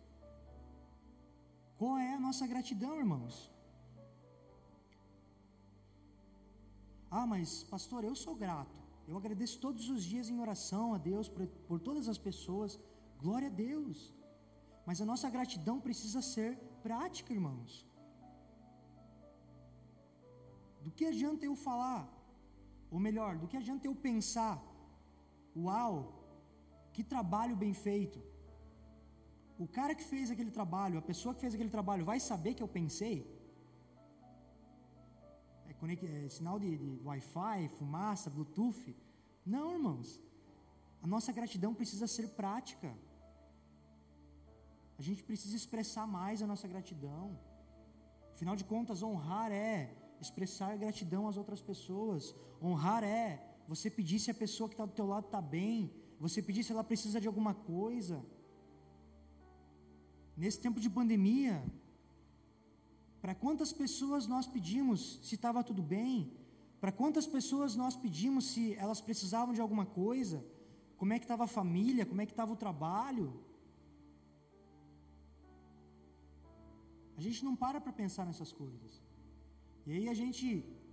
Qual 1.78 1.98
é 1.98 2.14
a 2.14 2.20
nossa 2.20 2.46
gratidão, 2.48 2.98
irmãos? 2.98 3.52
Ah, 7.10 7.26
mas 7.26 7.64
pastor, 7.64 8.04
eu 8.04 8.16
sou 8.16 8.36
grato. 8.36 8.78
Eu 9.08 9.16
agradeço 9.16 9.60
todos 9.60 9.90
os 9.90 10.04
dias 10.04 10.28
em 10.30 10.40
oração 10.40 10.94
a 10.94 10.98
Deus 10.98 11.30
por, 11.30 11.48
por 11.70 11.80
todas 11.80 12.10
as 12.10 12.18
pessoas. 12.18 12.78
Glória 13.22 13.48
a 13.48 13.52
Deus. 13.52 14.17
Mas 14.88 15.02
a 15.04 15.08
nossa 15.12 15.30
gratidão 15.36 15.76
precisa 15.88 16.22
ser 16.34 16.52
prática, 16.88 17.34
irmãos. 17.38 17.72
Do 20.84 20.92
que 20.98 21.06
adianta 21.14 21.44
eu 21.50 21.56
falar? 21.68 22.04
Ou 22.96 23.00
melhor, 23.08 23.32
do 23.42 23.48
que 23.50 23.58
adianta 23.62 23.88
eu 23.90 23.96
pensar? 24.10 24.56
Uau, 25.66 25.96
que 26.94 27.04
trabalho 27.14 27.56
bem 27.64 27.74
feito. 27.88 28.20
O 29.66 29.68
cara 29.78 29.94
que 30.00 30.06
fez 30.12 30.32
aquele 30.34 30.54
trabalho, 30.60 31.00
a 31.00 31.08
pessoa 31.12 31.34
que 31.36 31.44
fez 31.46 31.54
aquele 31.56 31.74
trabalho, 31.78 32.06
vai 32.12 32.20
saber 32.30 32.54
que 32.54 32.66
eu 32.68 32.72
pensei? 32.80 33.16
é, 35.80 36.30
sinal 36.38 36.58
de, 36.64 36.70
de 36.84 36.90
Wi-Fi, 37.10 37.60
fumaça, 37.78 38.30
Bluetooth. 38.30 38.96
Não, 39.56 39.68
irmãos. 39.78 40.10
A 41.04 41.08
nossa 41.14 41.32
gratidão 41.40 41.74
precisa 41.82 42.08
ser 42.16 42.28
prática. 42.42 42.90
A 45.00 45.02
gente 45.02 45.24
precisa 45.24 45.56
expressar 45.56 46.06
mais 46.08 46.42
a 46.42 46.48
nossa 46.48 46.68
gratidão. 46.68 47.26
Afinal 48.34 48.56
de 48.56 48.64
contas, 48.64 49.04
honrar 49.04 49.52
é 49.52 49.96
expressar 50.20 50.78
gratidão 50.78 51.28
às 51.28 51.38
outras 51.38 51.62
pessoas. 51.62 52.36
Honrar 52.62 53.04
é 53.04 53.26
você 53.68 53.90
pedir 53.90 54.20
se 54.20 54.32
a 54.32 54.34
pessoa 54.44 54.68
que 54.70 54.76
está 54.76 54.86
do 54.86 54.98
teu 55.00 55.06
lado 55.06 55.26
está 55.26 55.42
bem. 55.42 55.92
Você 56.20 56.42
pedir 56.42 56.64
se 56.64 56.72
ela 56.72 56.84
precisa 56.84 57.22
de 57.22 57.28
alguma 57.28 57.54
coisa. 57.54 58.26
Nesse 60.36 60.60
tempo 60.60 60.80
de 60.80 60.90
pandemia, 60.90 61.64
para 63.22 63.36
quantas 63.36 63.72
pessoas 63.74 64.26
nós 64.28 64.48
pedimos 64.48 65.20
se 65.24 65.36
estava 65.36 65.64
tudo 65.64 65.84
bem? 65.84 66.32
Para 66.80 66.92
quantas 66.92 67.28
pessoas 67.28 67.76
nós 67.76 67.96
pedimos 67.96 68.46
se 68.52 68.74
elas 68.76 69.02
precisavam 69.02 69.54
de 69.54 69.62
alguma 69.62 69.86
coisa? 69.86 70.44
Como 70.96 71.14
é 71.14 71.20
que 71.20 71.26
estava 71.26 71.44
a 71.46 71.48
família? 71.60 72.06
Como 72.06 72.22
é 72.22 72.26
que 72.26 72.34
estava 72.34 72.54
o 72.54 72.56
trabalho? 72.56 73.28
A 77.18 77.22
gente 77.26 77.44
não 77.48 77.56
para 77.56 77.82
para 77.82 77.92
pensar 78.02 78.26
nessas 78.26 78.52
coisas. 78.62 78.92
E 79.86 79.92
aí 79.92 80.06
a 80.14 80.14
gente 80.22 80.46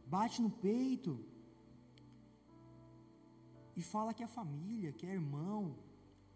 bate 0.06 0.40
no 0.44 0.50
peito 0.50 1.12
e 3.76 3.82
fala 3.82 4.14
que 4.14 4.24
é 4.26 4.26
família, 4.40 4.92
que 4.92 5.06
é 5.06 5.12
irmão. 5.12 5.76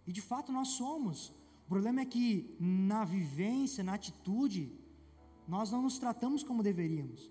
E 0.06 0.12
de 0.12 0.22
fato 0.30 0.52
nós 0.58 0.68
somos. 0.80 1.18
O 1.64 1.68
problema 1.68 2.00
é 2.02 2.04
que 2.14 2.28
na 2.58 3.04
vivência, 3.04 3.84
na 3.84 3.94
atitude, 3.94 4.62
nós 5.54 5.70
não 5.70 5.82
nos 5.82 5.98
tratamos 5.98 6.42
como 6.42 6.62
deveríamos. 6.62 7.30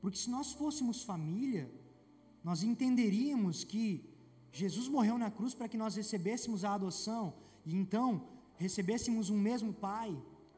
Porque 0.00 0.18
se 0.18 0.30
nós 0.36 0.52
fôssemos 0.52 1.02
família, 1.02 1.70
nós 2.42 2.62
entenderíamos 2.62 3.64
que 3.64 3.86
Jesus 4.52 4.86
morreu 4.88 5.16
na 5.16 5.30
cruz 5.30 5.54
para 5.54 5.68
que 5.68 5.78
nós 5.82 5.96
recebêssemos 5.96 6.64
a 6.64 6.74
adoção 6.74 7.24
e 7.64 7.74
então 7.74 8.28
recebêssemos 8.56 9.30
um 9.30 9.38
mesmo 9.38 9.72
Pai, 9.72 10.10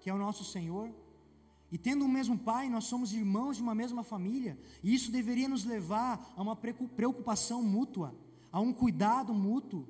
que 0.07 0.11
é 0.11 0.15
o 0.15 0.19
nosso 0.19 0.45
Senhor. 0.45 0.89
E 1.73 1.77
tendo 1.77 2.05
um 2.05 2.09
mesmo 2.17 2.39
Pai, 2.39 2.69
nós 2.69 2.85
somos 2.85 3.13
irmãos 3.13 3.57
de 3.57 3.63
uma 3.65 3.75
mesma 3.75 4.05
família, 4.05 4.57
e 4.85 4.95
isso 4.95 5.11
deveria 5.11 5.49
nos 5.49 5.65
levar 5.65 6.33
a 6.37 6.41
uma 6.41 6.55
preocupação 6.55 7.61
mútua, 7.61 8.15
a 8.53 8.61
um 8.61 8.73
cuidado 8.73 9.35
mútuo, 9.35 9.85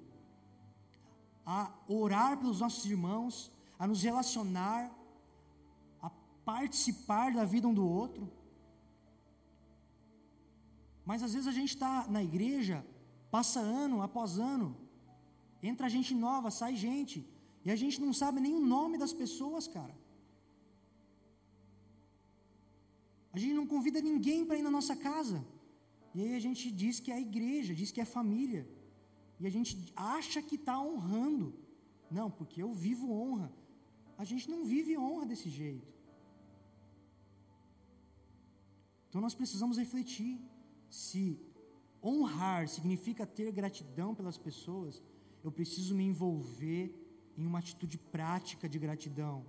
a 1.45 1.71
orar 1.87 2.39
pelos 2.39 2.61
nossos 2.61 2.87
irmãos, 2.87 3.53
a 3.79 3.87
nos 3.87 4.03
relacionar, 4.03 4.91
participar 6.47 7.35
da 7.35 7.45
vida 7.45 7.69
um 7.69 7.75
do 7.75 7.87
outro. 7.87 8.27
Mas 11.05 11.23
às 11.23 11.35
vezes 11.35 11.47
a 11.47 11.53
gente 11.53 11.75
está 11.75 12.07
na 12.09 12.23
igreja, 12.23 12.83
passa 13.31 13.61
ano 13.61 14.01
após 14.01 14.39
ano, 14.39 14.75
entra 15.63 15.91
gente 15.91 16.15
nova, 16.15 16.51
sai 16.51 16.75
gente, 16.75 17.19
e 17.67 17.71
a 17.71 17.77
gente 17.77 18.01
não 18.01 18.15
sabe 18.15 18.41
nem 18.41 18.55
o 18.55 18.67
nome 18.75 18.97
das 18.97 19.13
pessoas, 19.13 19.69
cara. 19.69 20.06
A 23.37 23.39
gente 23.43 23.57
não 23.59 23.67
convida 23.73 24.01
ninguém 24.11 24.47
para 24.47 24.59
ir 24.61 24.63
na 24.69 24.71
nossa 24.77 24.95
casa. 25.09 25.39
E 26.15 26.23
aí 26.23 26.35
a 26.35 26.43
gente 26.47 26.65
diz 26.83 26.99
que 26.99 27.11
é 27.13 27.17
a 27.17 27.25
igreja, 27.29 27.75
diz 27.81 27.91
que 27.95 28.01
é 28.05 28.15
família. 28.19 28.63
E 29.39 29.47
a 29.51 29.53
gente 29.57 29.73
acha 29.95 30.41
que 30.49 30.57
está 30.61 30.77
honrando. 30.81 31.49
Não, 32.19 32.29
porque 32.39 32.63
eu 32.63 32.73
vivo 32.87 33.13
honra. 33.13 33.53
A 34.17 34.25
gente 34.31 34.49
não 34.53 34.65
vive 34.65 34.97
honra 34.97 35.27
desse 35.27 35.51
jeito. 35.51 35.93
Então 39.09 39.21
nós 39.21 39.35
precisamos 39.35 39.77
refletir 39.85 40.41
se 40.89 41.39
honrar 42.03 42.67
significa 42.69 43.27
ter 43.27 43.51
gratidão 43.53 44.15
pelas 44.15 44.39
pessoas, 44.39 45.03
eu 45.45 45.53
preciso 45.53 45.95
me 45.95 46.05
envolver 46.05 46.85
em 47.37 47.45
uma 47.45 47.59
atitude 47.59 47.99
prática 47.99 48.67
de 48.69 48.79
gratidão. 48.79 49.45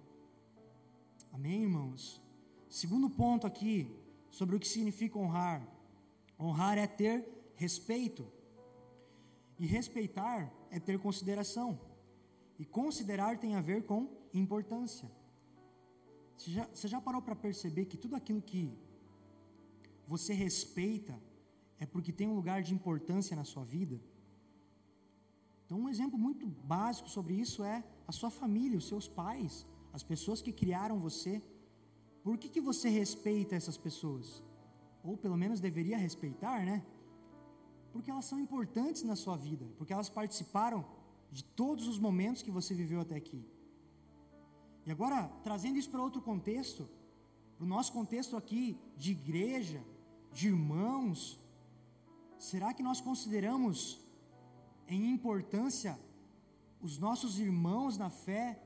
Amém, 1.31 1.63
irmãos? 1.63 2.21
Segundo 2.79 3.07
ponto 3.09 3.47
aqui, 3.47 3.75
sobre 4.29 4.55
o 4.55 4.59
que 4.59 4.67
significa 4.67 5.17
honrar. 5.17 5.59
Honrar 6.39 6.77
é 6.77 6.85
ter 6.85 7.15
respeito. 7.55 8.23
E 9.57 9.65
respeitar 9.65 10.39
é 10.69 10.79
ter 10.79 10.99
consideração. 10.99 11.69
E 12.59 12.63
considerar 12.79 13.39
tem 13.43 13.55
a 13.55 13.61
ver 13.69 13.79
com 13.89 13.99
importância. 14.31 15.09
Você 16.35 16.51
já, 16.51 16.65
você 16.71 16.87
já 16.87 17.01
parou 17.01 17.19
para 17.19 17.35
perceber 17.47 17.85
que 17.85 17.97
tudo 17.97 18.15
aquilo 18.15 18.43
que 18.51 18.63
você 20.07 20.31
respeita, 20.45 21.15
é 21.79 21.85
porque 21.93 22.11
tem 22.19 22.27
um 22.27 22.35
lugar 22.35 22.61
de 22.61 22.75
importância 22.75 23.35
na 23.35 23.43
sua 23.43 23.65
vida. 23.65 23.99
Então, 25.65 25.79
um 25.79 25.89
exemplo 25.89 26.17
muito 26.27 26.45
básico 26.75 27.09
sobre 27.09 27.33
isso 27.33 27.63
é 27.63 27.83
a 28.07 28.11
sua 28.11 28.29
família, 28.29 28.77
os 28.77 28.87
seus 28.87 29.07
pais, 29.07 29.65
as 29.91 30.03
pessoas 30.03 30.43
que 30.43 30.53
criaram 30.61 30.99
você. 30.99 31.41
Por 32.27 32.37
que, 32.37 32.49
que 32.49 32.59
você 32.59 32.89
respeita 32.89 33.55
essas 33.55 33.77
pessoas? 33.77 34.43
Ou 35.01 35.15
pelo 35.15 35.37
menos 35.37 35.61
deveria 35.61 35.97
respeitar, 35.97 36.65
né? 36.65 36.85
Porque 37.93 38.11
elas 38.11 38.25
são 38.25 38.37
importantes 38.37 39.01
na 39.03 39.15
sua 39.15 39.37
vida, 39.37 39.65
porque 39.77 39.93
elas 39.93 40.09
participaram 40.09 40.85
de 41.31 41.41
todos 41.61 41.87
os 41.87 41.97
momentos 41.97 42.41
que 42.41 42.51
você 42.51 42.73
viveu 42.73 42.99
até 42.99 43.15
aqui. 43.15 43.41
E 44.85 44.91
agora, 44.91 45.31
trazendo 45.41 45.77
isso 45.77 45.89
para 45.89 46.03
outro 46.03 46.21
contexto, 46.21 46.89
para 47.55 47.63
o 47.63 47.69
nosso 47.75 47.93
contexto 47.93 48.35
aqui 48.35 48.77
de 48.97 49.11
igreja, 49.11 49.81
de 50.33 50.47
irmãos, 50.47 51.39
será 52.37 52.73
que 52.73 52.83
nós 52.83 52.99
consideramos 52.99 54.01
em 54.85 55.13
importância 55.13 55.97
os 56.81 56.97
nossos 56.97 57.39
irmãos 57.39 57.97
na 57.97 58.09
fé, 58.09 58.61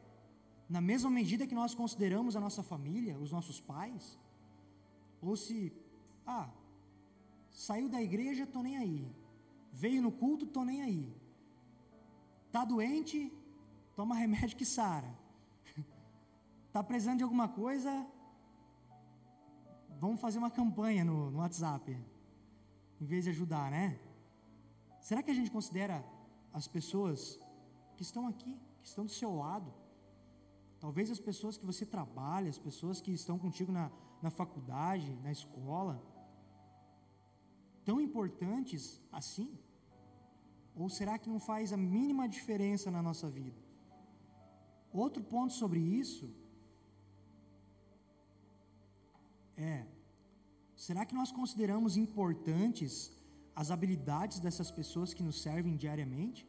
na 0.72 0.80
mesma 0.80 1.10
medida 1.10 1.46
que 1.46 1.60
nós 1.62 1.76
consideramos 1.76 2.34
a 2.38 2.40
nossa 2.46 2.64
família, 2.64 3.20
os 3.20 3.32
nossos 3.36 3.60
pais? 3.60 4.18
Ou 5.22 5.36
se, 5.36 5.58
ah, 6.26 6.50
saiu 7.50 7.90
da 7.90 8.02
igreja, 8.02 8.44
estou 8.44 8.64
nem 8.64 8.78
aí, 8.78 9.00
veio 9.74 10.02
no 10.02 10.14
culto, 10.22 10.46
estou 10.46 10.64
nem 10.64 10.82
aí, 10.82 11.14
está 12.48 12.64
doente, 12.64 13.18
toma 13.98 14.16
remédio 14.16 14.56
que 14.56 14.66
sara, 14.66 15.14
está 16.68 16.82
precisando 16.90 17.18
de 17.18 17.26
alguma 17.26 17.50
coisa, 17.50 17.92
vamos 20.00 20.22
fazer 20.22 20.40
uma 20.40 20.50
campanha 20.50 21.04
no, 21.04 21.32
no 21.32 21.40
WhatsApp, 21.40 21.86
em 23.02 23.06
vez 23.06 23.26
de 23.26 23.32
ajudar, 23.32 23.70
né? 23.70 24.00
Será 25.02 25.22
que 25.22 25.32
a 25.32 25.34
gente 25.34 25.52
considera 25.52 26.02
as 26.54 26.66
pessoas 26.66 27.38
que 27.98 28.04
estão 28.04 28.26
aqui, 28.26 28.58
que 28.82 28.88
estão 28.88 29.06
do 29.06 29.12
seu 29.12 29.36
lado? 29.36 29.81
Talvez 30.84 31.12
as 31.16 31.20
pessoas 31.20 31.58
que 31.60 31.66
você 31.72 31.86
trabalha, 31.86 32.50
as 32.50 32.62
pessoas 32.68 33.00
que 33.00 33.12
estão 33.20 33.38
contigo 33.44 33.72
na, 33.72 33.92
na 34.26 34.32
faculdade, 34.40 35.10
na 35.26 35.32
escola, 35.32 35.96
tão 37.86 37.98
importantes 38.02 38.84
assim? 39.12 39.50
Ou 40.76 40.90
será 40.90 41.20
que 41.20 41.30
não 41.34 41.40
faz 41.40 41.72
a 41.72 41.78
mínima 41.78 42.28
diferença 42.38 42.90
na 42.90 43.02
nossa 43.08 43.30
vida? 43.30 43.60
Outro 44.92 45.24
ponto 45.24 45.54
sobre 45.54 45.80
isso 45.80 46.34
é: 49.56 49.86
será 50.76 51.06
que 51.06 51.14
nós 51.22 51.32
consideramos 51.32 51.96
importantes 51.96 52.94
as 53.56 53.70
habilidades 53.70 54.40
dessas 54.40 54.72
pessoas 54.72 55.14
que 55.14 55.22
nos 55.30 55.40
servem 55.46 55.78
diariamente? 55.78 56.42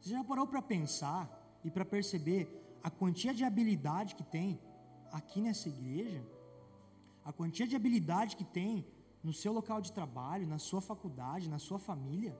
Você 0.00 0.10
já 0.10 0.24
parou 0.24 0.48
para 0.48 0.62
pensar 0.76 1.22
e 1.64 1.70
para 1.70 1.84
perceber 1.84 2.65
a 2.86 2.90
quantia 2.98 3.32
de 3.38 3.42
habilidade 3.48 4.10
que 4.18 4.26
tem 4.36 4.48
aqui 5.18 5.38
nessa 5.46 5.68
igreja? 5.68 6.20
A 7.28 7.32
quantia 7.38 7.66
de 7.70 7.74
habilidade 7.78 8.36
que 8.40 8.46
tem 8.58 8.74
no 9.26 9.32
seu 9.40 9.52
local 9.58 9.78
de 9.86 9.90
trabalho, 9.96 10.46
na 10.54 10.58
sua 10.66 10.80
faculdade, 10.90 11.54
na 11.54 11.58
sua 11.66 11.80
família? 11.88 12.34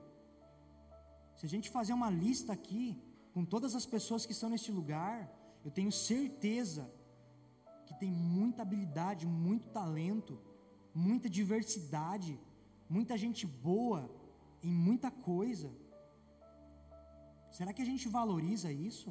Se 1.35 1.45
a 1.47 1.51
gente 1.53 1.69
fazer 1.77 1.91
uma 1.91 2.09
lista 2.09 2.53
aqui 2.53 2.85
com 3.33 3.43
todas 3.53 3.75
as 3.79 3.85
pessoas 3.95 4.25
que 4.25 4.31
estão 4.37 4.49
neste 4.53 4.71
lugar, 4.79 5.15
eu 5.65 5.71
tenho 5.79 5.91
certeza 5.91 6.89
que 7.85 7.93
tem 8.01 8.09
muita 8.09 8.61
habilidade, 8.61 9.27
muito 9.27 9.67
talento, 9.81 10.39
muita 11.07 11.29
diversidade, 11.29 12.39
muita 12.89 13.17
gente 13.17 13.45
boa 13.69 14.01
em 14.63 14.73
muita 14.87 15.11
coisa. 15.11 15.69
Será 17.51 17.73
que 17.73 17.81
a 17.81 17.89
gente 17.93 18.07
valoriza 18.07 18.71
isso? 18.71 19.09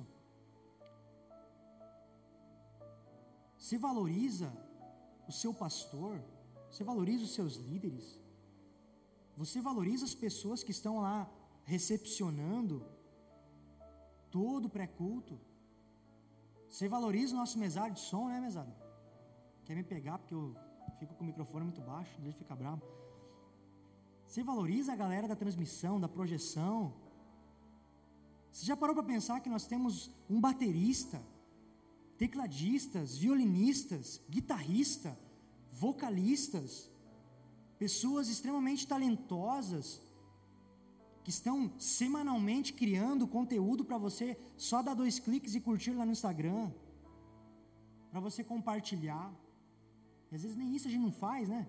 Você 3.67 3.79
valoriza 3.79 4.49
o 5.31 5.33
seu 5.33 5.53
pastor? 5.53 6.23
Você 6.71 6.85
valoriza 6.85 7.25
os 7.25 7.33
seus 7.35 7.55
líderes? 7.69 8.07
Você 9.37 9.61
valoriza 9.61 10.05
as 10.05 10.15
pessoas 10.15 10.63
que 10.63 10.71
estão 10.71 11.01
lá 11.07 11.29
recepcionando 11.65 12.77
todo 14.31 14.67
o 14.67 14.71
pré-culto? 14.77 15.35
Você 16.69 16.89
valoriza 16.97 17.35
o 17.35 17.41
nosso 17.43 17.59
mesário 17.59 17.95
de 17.95 18.03
som, 18.11 18.29
né, 18.29 18.39
mesário? 18.39 18.73
Quer 19.65 19.75
me 19.75 19.83
pegar 19.83 20.17
porque 20.21 20.37
eu 20.41 20.55
fico 21.01 21.17
com 21.17 21.25
o 21.25 21.27
microfone 21.27 21.65
muito 21.65 21.81
baixo, 21.81 22.13
ele 22.21 22.33
fica 22.33 22.55
bravo. 22.55 22.83
Você 24.29 24.45
valoriza 24.45 24.93
a 24.93 25.01
galera 25.05 25.27
da 25.27 25.35
transmissão, 25.35 25.99
da 25.99 26.09
projeção? 26.09 26.95
Você 28.53 28.65
já 28.65 28.77
parou 28.77 28.95
para 28.95 29.03
pensar 29.15 29.41
que 29.41 29.51
nós 29.51 29.67
temos 29.67 30.09
um 30.31 30.41
baterista, 30.41 31.21
tecladistas, 32.19 33.17
violinistas, 33.17 34.21
guitarrista, 34.29 35.19
vocalistas, 35.73 36.91
pessoas 37.79 38.29
extremamente 38.29 38.87
talentosas, 38.87 40.01
que 41.23 41.31
estão 41.31 41.73
semanalmente 41.77 42.73
criando 42.73 43.27
conteúdo 43.27 43.85
para 43.85 43.99
você 43.99 44.39
só 44.57 44.81
dar 44.81 44.95
dois 44.95 45.19
cliques 45.19 45.55
e 45.57 45.61
curtir 45.61 45.91
lá 45.91 46.07
no 46.07 46.13
Instagram, 46.13 46.71
para 48.11 48.21
você 48.21 48.45
compartilhar. 48.45 49.35
E 50.31 50.37
às 50.37 50.43
vezes 50.43 50.57
nem 50.57 50.75
isso 50.77 50.87
a 50.87 50.91
gente 50.91 51.03
não 51.03 51.13
faz, 51.13 51.49
né? 51.49 51.67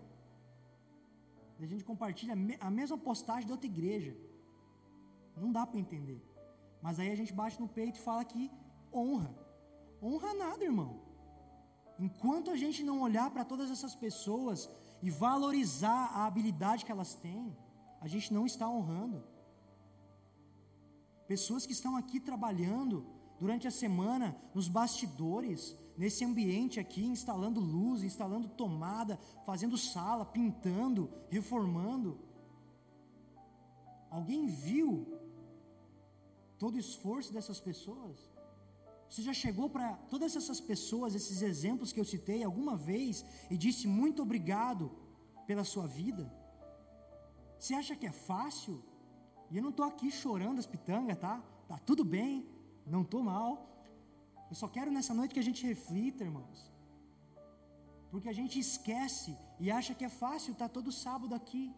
A 1.60 1.66
gente 1.66 1.84
compartilha 1.84 2.36
a 2.60 2.70
mesma 2.70 2.98
postagem 2.98 3.48
de 3.48 3.52
outra 3.52 3.66
igreja. 3.66 4.16
Não 5.36 5.52
dá 5.52 5.66
para 5.66 5.80
entender. 5.80 6.22
Mas 6.82 7.00
aí 7.00 7.10
a 7.12 7.16
gente 7.16 7.34
bate 7.34 7.60
no 7.60 7.68
peito 7.68 7.98
e 8.00 8.04
fala 8.04 8.24
que 8.24 8.52
honra. 8.94 9.47
Honra 10.02 10.34
nada, 10.34 10.64
irmão. 10.64 11.02
Enquanto 12.00 12.52
a 12.52 12.56
gente 12.56 12.84
não 12.84 13.02
olhar 13.02 13.30
para 13.32 13.44
todas 13.44 13.72
essas 13.72 13.96
pessoas 13.96 14.70
e 15.02 15.10
valorizar 15.10 16.12
a 16.14 16.26
habilidade 16.26 16.86
que 16.86 16.92
elas 16.92 17.16
têm, 17.16 17.56
a 18.00 18.08
gente 18.08 18.34
não 18.34 18.46
está 18.46 18.70
honrando. 18.70 19.24
Pessoas 21.28 21.66
que 21.66 21.74
estão 21.74 21.96
aqui 21.96 22.20
trabalhando 22.20 23.06
durante 23.40 23.68
a 23.68 23.72
semana, 23.72 24.40
nos 24.54 24.68
bastidores, 24.68 25.76
nesse 25.98 26.24
ambiente 26.24 26.80
aqui, 26.80 27.04
instalando 27.06 27.60
luz, 27.60 28.04
instalando 28.04 28.48
tomada, 28.48 29.20
fazendo 29.46 29.78
sala, 29.78 30.24
pintando, 30.26 31.10
reformando. 31.30 32.20
Alguém 34.10 34.46
viu 34.48 35.08
todo 36.58 36.76
o 36.76 36.80
esforço 36.80 37.34
dessas 37.34 37.60
pessoas? 37.60 38.37
Você 39.10 39.22
já 39.22 39.34
chegou 39.34 39.70
para 39.70 39.94
todas 40.12 40.36
essas 40.36 40.60
pessoas, 40.60 41.16
esses 41.16 41.42
exemplos 41.42 41.92
que 41.94 42.00
eu 42.00 42.06
citei, 42.06 42.44
alguma 42.44 42.76
vez 42.76 43.26
e 43.50 43.58
disse 43.58 43.88
muito 43.88 44.22
obrigado 44.22 44.92
pela 45.46 45.64
sua 45.64 45.88
vida? 45.88 46.32
Você 47.58 47.74
acha 47.74 47.96
que 47.96 48.06
é 48.06 48.12
fácil? 48.12 48.84
E 49.50 49.58
eu 49.58 49.64
não 49.64 49.70
estou 49.70 49.86
aqui 49.86 50.12
chorando 50.12 50.60
as 50.60 50.68
pitangas, 50.68 51.18
tá? 51.18 51.42
Tá 51.68 51.78
tudo 51.80 52.04
bem, 52.04 52.46
não 52.86 53.02
estou 53.02 53.24
mal. 53.24 53.50
Eu 54.50 54.56
só 54.56 54.68
quero 54.68 54.92
nessa 54.92 55.14
noite 55.14 55.34
que 55.34 55.40
a 55.40 55.50
gente 55.50 55.66
reflita, 55.66 56.24
irmãos. 56.24 56.72
Porque 58.12 58.30
a 58.30 58.34
gente 58.34 58.60
esquece 58.60 59.38
e 59.60 59.72
acha 59.72 59.94
que 59.94 60.06
é 60.06 60.10
fácil 60.10 60.54
estar 60.54 60.68
tá 60.68 60.74
todo 60.74 60.92
sábado 60.92 61.34
aqui, 61.36 61.74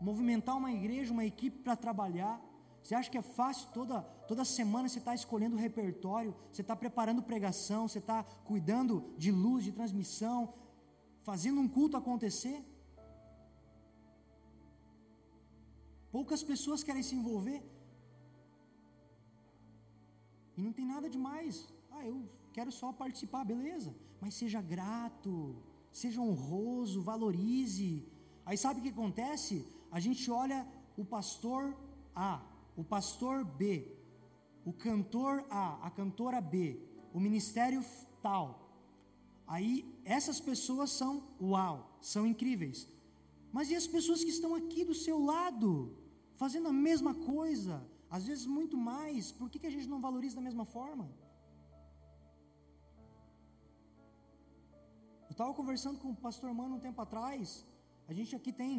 movimentar 0.00 0.56
uma 0.56 0.72
igreja, 0.72 1.12
uma 1.12 1.24
equipe 1.24 1.58
para 1.58 1.76
trabalhar. 1.76 2.40
Você 2.82 2.94
acha 2.94 3.10
que 3.10 3.18
é 3.18 3.22
fácil 3.22 3.68
toda, 3.72 4.00
toda 4.30 4.44
semana 4.44 4.88
você 4.88 5.00
está 5.02 5.14
escolhendo 5.20 5.56
o 5.56 5.62
repertório, 5.66 6.34
você 6.52 6.62
está 6.64 6.76
preparando 6.84 7.28
pregação, 7.30 7.82
você 7.88 8.00
está 8.04 8.18
cuidando 8.50 8.94
de 9.22 9.30
luz, 9.44 9.64
de 9.64 9.72
transmissão, 9.78 10.38
fazendo 11.28 11.60
um 11.62 11.68
culto 11.76 11.96
acontecer? 11.96 12.58
Poucas 16.16 16.42
pessoas 16.50 16.82
querem 16.82 17.02
se 17.08 17.14
envolver. 17.18 17.60
E 20.56 20.62
não 20.66 20.72
tem 20.78 20.86
nada 20.94 21.08
demais. 21.16 21.54
Ah, 21.90 22.04
eu 22.04 22.16
quero 22.52 22.70
só 22.80 22.88
participar, 22.92 23.44
beleza. 23.44 23.90
Mas 24.20 24.34
seja 24.34 24.60
grato, 24.60 25.32
seja 26.02 26.20
honroso, 26.20 27.02
valorize. 27.12 27.90
Aí 28.44 28.58
sabe 28.64 28.80
o 28.80 28.82
que 28.82 28.94
acontece? 28.96 29.54
A 29.90 30.00
gente 30.06 30.30
olha 30.30 30.66
o 30.96 31.04
pastor 31.04 31.62
A, 32.14 32.42
o 32.76 32.84
pastor 32.94 33.44
B, 33.44 33.97
o 34.68 34.72
cantor 34.86 35.34
A, 35.64 35.66
a 35.86 35.90
cantora 35.98 36.40
B, 36.52 36.58
o 37.16 37.20
ministério 37.26 37.80
tal. 38.26 38.46
Aí 39.54 39.72
essas 40.16 40.38
pessoas 40.48 40.90
são 41.00 41.12
uau, 41.50 41.76
são 42.12 42.22
incríveis. 42.32 42.78
Mas 43.56 43.70
e 43.72 43.76
as 43.82 43.86
pessoas 43.94 44.22
que 44.24 44.34
estão 44.36 44.52
aqui 44.60 44.82
do 44.90 44.96
seu 45.06 45.18
lado, 45.32 45.70
fazendo 46.42 46.68
a 46.72 46.76
mesma 46.88 47.12
coisa, 47.32 47.76
às 48.16 48.26
vezes 48.28 48.44
muito 48.58 48.76
mais, 48.90 49.32
por 49.38 49.48
que, 49.50 49.60
que 49.62 49.70
a 49.70 49.74
gente 49.76 49.88
não 49.92 50.02
valoriza 50.06 50.36
da 50.40 50.46
mesma 50.48 50.66
forma? 50.76 51.06
Eu 55.28 55.34
estava 55.36 55.54
conversando 55.60 55.98
com 56.02 56.10
o 56.10 56.20
pastor 56.28 56.52
Mano 56.60 56.76
um 56.76 56.84
tempo 56.88 57.00
atrás, 57.06 57.64
a 58.10 58.12
gente 58.18 58.34
aqui 58.38 58.52
tem 58.62 58.74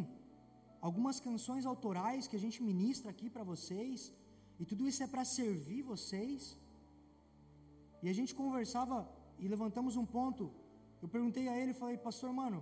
algumas 0.87 1.19
canções 1.27 1.65
autorais 1.73 2.27
que 2.29 2.37
a 2.39 2.43
gente 2.45 2.61
ministra 2.71 3.09
aqui 3.09 3.27
para 3.35 3.43
vocês, 3.53 4.13
e 4.59 4.65
tudo 4.65 4.87
isso 4.89 5.01
é 5.05 5.07
para 5.07 5.25
servir 5.25 5.81
vocês. 5.93 6.57
E 8.03 8.09
a 8.09 8.13
gente 8.17 8.33
conversava 8.41 8.97
e 9.37 9.47
levantamos 9.47 9.95
um 10.01 10.05
ponto 10.05 10.45
eu 11.01 11.07
perguntei 11.07 11.47
a 11.47 11.57
ele, 11.57 11.73
falei, 11.81 11.97
pastor, 11.97 12.31
mano, 12.41 12.59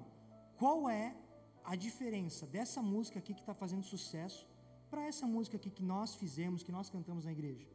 qual 0.60 0.89
é 0.89 1.15
a 1.63 1.75
diferença 1.75 2.45
dessa 2.45 2.81
música 2.81 3.17
aqui 3.19 3.33
que 3.33 3.43
está 3.45 3.53
fazendo 3.53 3.83
sucesso 3.83 4.47
para 4.91 5.01
essa 5.12 5.25
música 5.36 5.57
aqui 5.57 5.69
que 5.77 5.83
nós 5.83 6.15
fizemos, 6.15 6.63
que 6.63 6.71
nós 6.71 6.89
cantamos 6.89 7.25
na 7.25 7.31
igreja? 7.31 7.67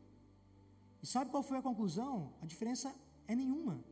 E 1.03 1.07
sabe 1.07 1.31
qual 1.33 1.43
foi 1.43 1.59
a 1.59 1.63
conclusão? 1.63 2.33
A 2.41 2.47
diferença 2.47 2.95
é 3.27 3.35
nenhuma. 3.35 3.83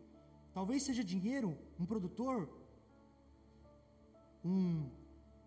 Talvez 0.52 0.84
seja 0.84 1.02
dinheiro, 1.02 1.58
um 1.78 1.84
produtor, 1.84 2.48
um 4.44 4.88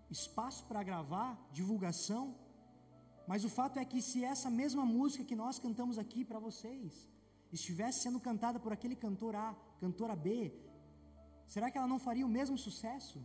espaço 0.09 0.65
para 0.65 0.83
gravar, 0.83 1.31
divulgação, 1.51 2.35
mas 3.27 3.43
o 3.43 3.49
fato 3.49 3.79
é 3.79 3.85
que 3.85 4.01
se 4.01 4.23
essa 4.23 4.49
mesma 4.49 4.85
música 4.85 5.23
que 5.23 5.35
nós 5.35 5.59
cantamos 5.59 5.97
aqui 5.97 6.23
para 6.25 6.39
vocês 6.39 6.91
estivesse 7.51 8.01
sendo 8.03 8.19
cantada 8.19 8.59
por 8.59 8.73
aquele 8.73 8.95
cantor 8.95 9.35
A, 9.35 9.55
cantora 9.79 10.15
B, 10.15 10.51
será 11.47 11.69
que 11.69 11.77
ela 11.77 11.87
não 11.87 11.99
faria 11.99 12.25
o 12.25 12.35
mesmo 12.39 12.57
sucesso? 12.57 13.19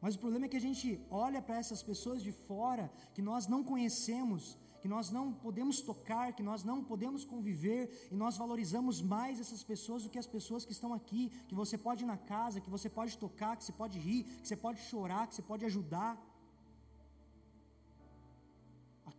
Mas 0.00 0.14
o 0.14 0.18
problema 0.18 0.46
é 0.46 0.48
que 0.48 0.56
a 0.56 0.66
gente 0.68 0.88
olha 1.10 1.42
para 1.42 1.58
essas 1.58 1.82
pessoas 1.82 2.22
de 2.22 2.32
fora, 2.32 2.90
que 3.14 3.20
nós 3.20 3.46
não 3.46 3.62
conhecemos, 3.62 4.56
que 4.80 4.88
nós 4.88 5.10
não 5.10 5.24
podemos 5.32 5.80
tocar, 5.82 6.32
que 6.32 6.42
nós 6.42 6.64
não 6.64 6.82
podemos 6.82 7.22
conviver, 7.24 8.08
e 8.10 8.16
nós 8.16 8.38
valorizamos 8.38 9.02
mais 9.02 9.38
essas 9.38 9.62
pessoas 9.62 10.04
do 10.04 10.08
que 10.08 10.18
as 10.18 10.26
pessoas 10.26 10.64
que 10.64 10.72
estão 10.72 10.94
aqui, 10.94 11.28
que 11.48 11.54
você 11.54 11.76
pode 11.76 12.04
ir 12.04 12.06
na 12.06 12.16
casa, 12.16 12.60
que 12.60 12.70
você 12.70 12.88
pode 12.88 13.18
tocar, 13.18 13.56
que 13.56 13.64
você 13.64 13.72
pode 13.72 13.98
rir, 13.98 14.24
que 14.24 14.48
você 14.48 14.56
pode 14.56 14.80
chorar, 14.80 15.26
que 15.26 15.34
você 15.34 15.42
pode 15.42 15.66
ajudar. 15.66 16.18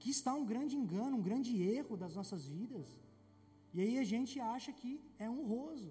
Aqui 0.01 0.13
está 0.19 0.31
um 0.33 0.45
grande 0.51 0.75
engano, 0.81 1.17
um 1.17 1.25
grande 1.27 1.51
erro 1.61 1.95
das 2.03 2.13
nossas 2.19 2.43
vidas. 2.53 2.87
E 3.73 3.79
aí 3.83 3.95
a 4.03 4.05
gente 4.11 4.35
acha 4.53 4.71
que 4.79 4.91
é 5.25 5.27
honroso. 5.29 5.89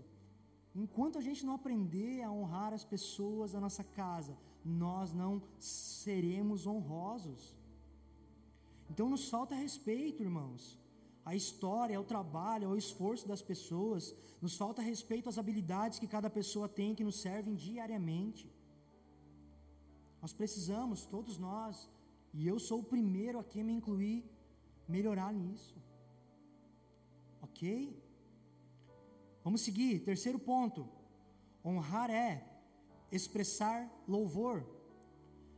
Enquanto 0.83 1.17
a 1.19 1.25
gente 1.27 1.43
não 1.47 1.55
aprender 1.59 2.15
a 2.23 2.31
honrar 2.39 2.73
as 2.79 2.85
pessoas 2.93 3.53
da 3.53 3.61
nossa 3.67 3.85
casa, 4.01 4.33
nós 4.65 5.13
não 5.21 5.35
seremos 5.61 6.67
honrosos. 6.73 7.55
Então 8.91 9.09
nos 9.15 9.29
falta 9.35 9.63
respeito, 9.67 10.25
irmãos. 10.29 10.65
A 11.31 11.37
história, 11.43 11.97
ao 11.97 12.11
trabalho, 12.15 12.67
ao 12.71 12.77
esforço 12.85 13.29
das 13.33 13.45
pessoas, 13.53 14.13
nos 14.43 14.57
falta 14.63 14.89
respeito 14.91 15.29
às 15.29 15.39
habilidades 15.39 16.01
que 16.01 16.13
cada 16.17 16.29
pessoa 16.41 16.69
tem 16.81 16.97
que 16.97 17.09
nos 17.11 17.21
servem 17.27 17.55
diariamente. 17.55 18.45
Nós 20.21 20.33
precisamos, 20.43 21.07
todos 21.17 21.39
nós, 21.49 21.89
e 22.33 22.47
eu 22.47 22.59
sou 22.59 22.81
o 22.81 22.85
primeiro 22.85 23.39
a 23.39 23.45
me 23.65 23.73
incluir, 23.73 24.25
melhorar 24.89 25.33
nisso. 25.33 25.77
Ok? 27.43 27.97
Vamos 29.43 29.63
seguir. 29.63 30.01
Terceiro 30.01 30.39
ponto. 30.39 30.89
Honrar 31.65 32.11
é 32.11 32.47
expressar 33.11 33.91
louvor. 34.07 34.65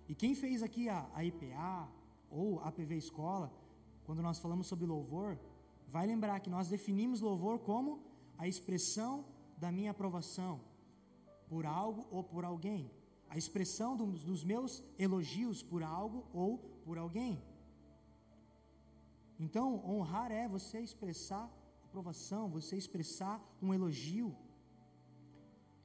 E 0.08 0.14
quem 0.14 0.34
fez 0.34 0.62
aqui 0.62 0.88
a, 0.88 1.08
a 1.14 1.24
IPA 1.24 1.88
ou 2.30 2.60
a 2.60 2.68
APV 2.68 2.96
Escola, 2.96 3.52
quando 4.04 4.22
nós 4.22 4.38
falamos 4.38 4.66
sobre 4.66 4.86
louvor, 4.86 5.38
vai 5.88 6.06
lembrar 6.06 6.40
que 6.40 6.50
nós 6.50 6.68
definimos 6.68 7.20
louvor 7.20 7.58
como 7.58 8.02
a 8.38 8.48
expressão 8.48 9.24
da 9.58 9.70
minha 9.70 9.90
aprovação 9.90 10.60
por 11.48 11.66
algo 11.66 12.06
ou 12.10 12.24
por 12.24 12.44
alguém 12.44 12.90
a 13.32 13.38
expressão 13.42 13.90
dos, 13.96 14.42
meus 14.52 14.72
elogios 15.06 15.58
por 15.70 15.82
algo 15.82 16.18
ou 16.42 16.50
por 16.84 16.96
alguém. 17.04 17.34
Então, 19.44 19.66
honrar 19.90 20.30
é 20.30 20.44
você 20.56 20.78
expressar 20.88 21.44
aprovação, 21.86 22.42
você 22.58 22.74
expressar 22.82 23.36
um 23.64 23.72
elogio. 23.76 24.30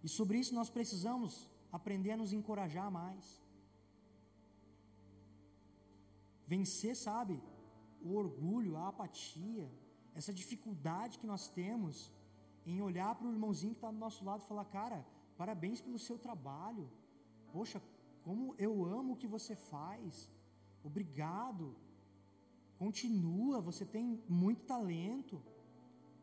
E 0.03 0.09
sobre 0.17 0.37
isso 0.41 0.53
nós 0.59 0.69
precisamos 0.77 1.49
aprender 1.77 2.11
a 2.11 2.21
nos 2.21 2.33
encorajar 2.39 2.89
mais. 2.99 3.25
Vencer, 6.53 6.95
sabe, 7.07 7.41
o 8.07 8.13
orgulho, 8.23 8.75
a 8.75 8.89
apatia, 8.89 9.67
essa 10.19 10.33
dificuldade 10.41 11.17
que 11.21 11.31
nós 11.33 11.47
temos 11.61 12.11
em 12.65 12.81
olhar 12.89 13.11
para 13.15 13.27
o 13.27 13.35
irmãozinho 13.35 13.73
que 13.73 13.81
está 13.83 13.91
do 13.97 14.03
nosso 14.05 14.23
lado 14.29 14.43
e 14.43 14.49
falar: 14.51 14.65
cara, 14.79 14.99
parabéns 15.41 15.79
pelo 15.79 15.99
seu 16.07 16.17
trabalho, 16.27 16.87
Poxa, 17.57 17.79
como 18.25 18.43
eu 18.65 18.71
amo 18.97 19.13
o 19.13 19.19
que 19.21 19.29
você 19.35 19.53
faz. 19.55 20.29
Obrigado. 20.89 21.65
Continua, 22.81 23.65
você 23.69 23.83
tem 23.95 24.05
muito 24.43 24.61
talento. 24.73 25.35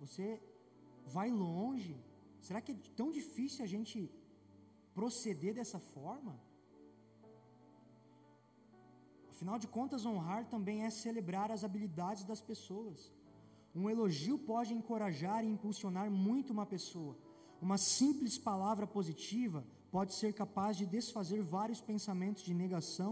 Você 0.02 0.26
vai 1.16 1.28
longe. 1.46 1.96
Será 2.46 2.60
que 2.64 2.72
é 2.72 2.76
tão 3.00 3.08
difícil 3.18 3.64
a 3.64 3.70
gente 3.74 3.96
proceder 4.98 5.54
dessa 5.58 5.80
forma? 5.94 6.34
Afinal 9.32 9.58
de 9.58 9.66
contas, 9.76 10.06
honrar 10.06 10.42
também 10.54 10.84
é 10.84 10.90
celebrar 11.04 11.50
as 11.50 11.64
habilidades 11.68 12.24
das 12.32 12.42
pessoas. 12.50 13.12
Um 13.74 13.90
elogio 13.90 14.38
pode 14.52 14.72
encorajar 14.72 15.40
e 15.42 15.52
impulsionar 15.56 16.08
muito 16.26 16.52
uma 16.52 16.66
pessoa. 16.74 17.16
Uma 17.60 17.76
simples 17.76 18.36
palavra 18.50 18.86
positiva 18.98 19.64
pode 19.94 20.12
ser 20.20 20.30
capaz 20.42 20.72
de 20.76 20.84
desfazer 20.94 21.40
vários 21.56 21.80
pensamentos 21.90 22.42
de 22.48 22.52
negação 22.62 23.10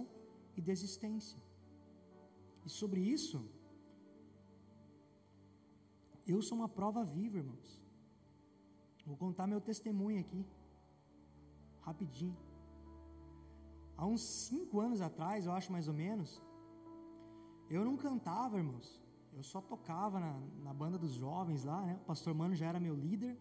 e 0.56 0.60
desistência. 0.70 1.38
E 2.66 2.70
sobre 2.78 3.00
isso, 3.16 3.38
eu 6.32 6.40
sou 6.46 6.58
uma 6.58 6.68
prova 6.68 7.04
viva, 7.04 7.36
irmãos. 7.42 7.70
Vou 9.06 9.16
contar 9.16 9.46
meu 9.46 9.60
testemunho 9.60 10.18
aqui, 10.24 10.42
rapidinho. 11.88 12.36
Há 13.96 14.04
uns 14.14 14.22
cinco 14.48 14.80
anos 14.86 15.00
atrás, 15.00 15.46
eu 15.46 15.52
acho 15.52 15.70
mais 15.76 15.86
ou 15.92 15.94
menos, 15.94 16.30
eu 17.70 17.84
não 17.84 17.96
cantava, 17.96 18.58
irmãos. 18.58 18.88
Eu 19.38 19.44
só 19.52 19.60
tocava 19.60 20.18
na, 20.24 20.32
na 20.66 20.74
banda 20.74 20.98
dos 20.98 21.12
jovens 21.12 21.62
lá, 21.64 21.80
né? 21.88 21.94
O 22.02 22.06
pastor 22.06 22.34
Mano 22.34 22.56
já 22.56 22.66
era 22.66 22.80
meu 22.80 22.96
líder. 23.06 23.34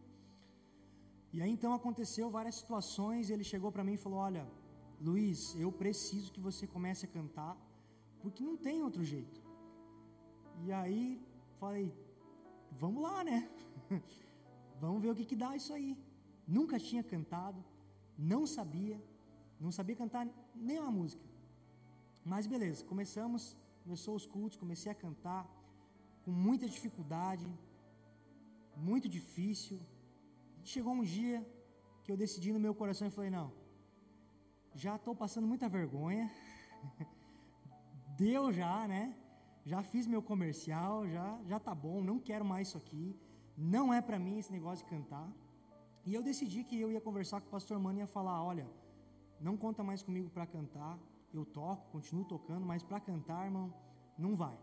E 1.34 1.41
aí 1.41 1.52
então 1.58 1.72
aconteceu 1.74 2.30
várias 2.38 2.56
situações, 2.62 3.30
ele 3.30 3.46
chegou 3.52 3.72
para 3.72 3.86
mim 3.88 3.96
e 3.98 4.04
falou: 4.06 4.20
"Olha, 4.28 4.44
Luiz, 5.08 5.39
eu 5.65 5.72
preciso 5.72 6.32
que 6.34 6.41
você 6.48 6.65
comece 6.76 7.06
a 7.06 7.13
cantar, 7.17 7.54
porque 8.22 8.44
não 8.50 8.58
tem 8.67 8.84
outro 8.88 9.04
jeito". 9.13 9.39
E 10.65 10.72
aí 10.80 11.04
falei: 11.62 11.88
"Vamos 12.84 13.02
lá, 13.08 13.24
né? 13.30 13.39
Vamos 14.84 15.02
ver 15.04 15.12
o 15.12 15.17
que 15.20 15.26
que 15.32 15.39
dá 15.44 15.52
isso 15.62 15.74
aí". 15.78 15.91
Nunca 16.58 16.78
tinha 16.88 17.04
cantado, 17.13 17.60
não 18.34 18.44
sabia, 18.56 18.98
não 19.60 19.72
sabia 19.72 19.96
cantar 20.04 20.24
nem 20.70 20.80
uma 20.80 20.94
música. 21.00 21.26
Mas 22.32 22.46
beleza, 22.54 22.84
começamos, 22.91 23.56
começou 23.84 24.15
os 24.20 24.26
cultos, 24.26 24.58
comecei 24.63 24.91
a 24.91 24.96
cantar 25.06 25.44
com 26.24 26.32
muita 26.48 26.67
dificuldade, 26.76 27.48
muito 28.89 29.08
difícil, 29.17 29.80
Chegou 30.63 30.93
um 30.93 31.04
dia 31.04 31.45
que 32.04 32.12
eu 32.12 32.17
decidi 32.17 32.52
no 32.54 32.60
meu 32.60 32.74
coração 32.74 33.08
e 33.08 33.12
falei: 33.12 33.30
não, 33.30 33.52
já 34.74 34.95
estou 34.95 35.15
passando 35.15 35.47
muita 35.47 35.67
vergonha, 35.67 36.32
deu 38.17 38.52
já, 38.52 38.88
né? 38.88 39.15
Já 39.63 39.84
fiz 39.84 40.08
meu 40.08 40.21
comercial, 40.21 41.08
já 41.08 41.39
já 41.45 41.60
tá 41.60 41.74
bom, 41.74 42.02
não 42.02 42.19
quero 42.19 42.45
mais 42.45 42.67
isso 42.67 42.78
aqui, 42.78 43.15
não 43.58 43.93
é 43.93 44.02
para 44.02 44.19
mim 44.19 44.38
esse 44.38 44.52
negócio 44.52 44.86
de 44.86 44.89
cantar. 44.89 45.32
E 46.06 46.13
eu 46.13 46.24
decidi 46.24 46.63
que 46.63 46.80
eu 46.80 46.91
ia 46.91 47.02
conversar 47.02 47.41
com 47.41 47.47
o 47.47 47.52
pastor 47.52 47.80
Mano 47.80 48.00
e 48.00 48.02
ia 48.02 48.08
falar: 48.08 48.43
olha, 48.43 48.67
não 49.39 49.58
conta 49.58 49.84
mais 49.84 50.02
comigo 50.02 50.30
para 50.30 50.45
cantar, 50.45 50.97
eu 51.34 51.45
toco, 51.45 51.91
continuo 51.91 52.26
tocando, 52.26 52.65
mas 52.65 52.84
para 52.84 53.00
cantar, 53.00 53.45
irmão, 53.45 53.74
não 54.17 54.36
vai. 54.36 54.58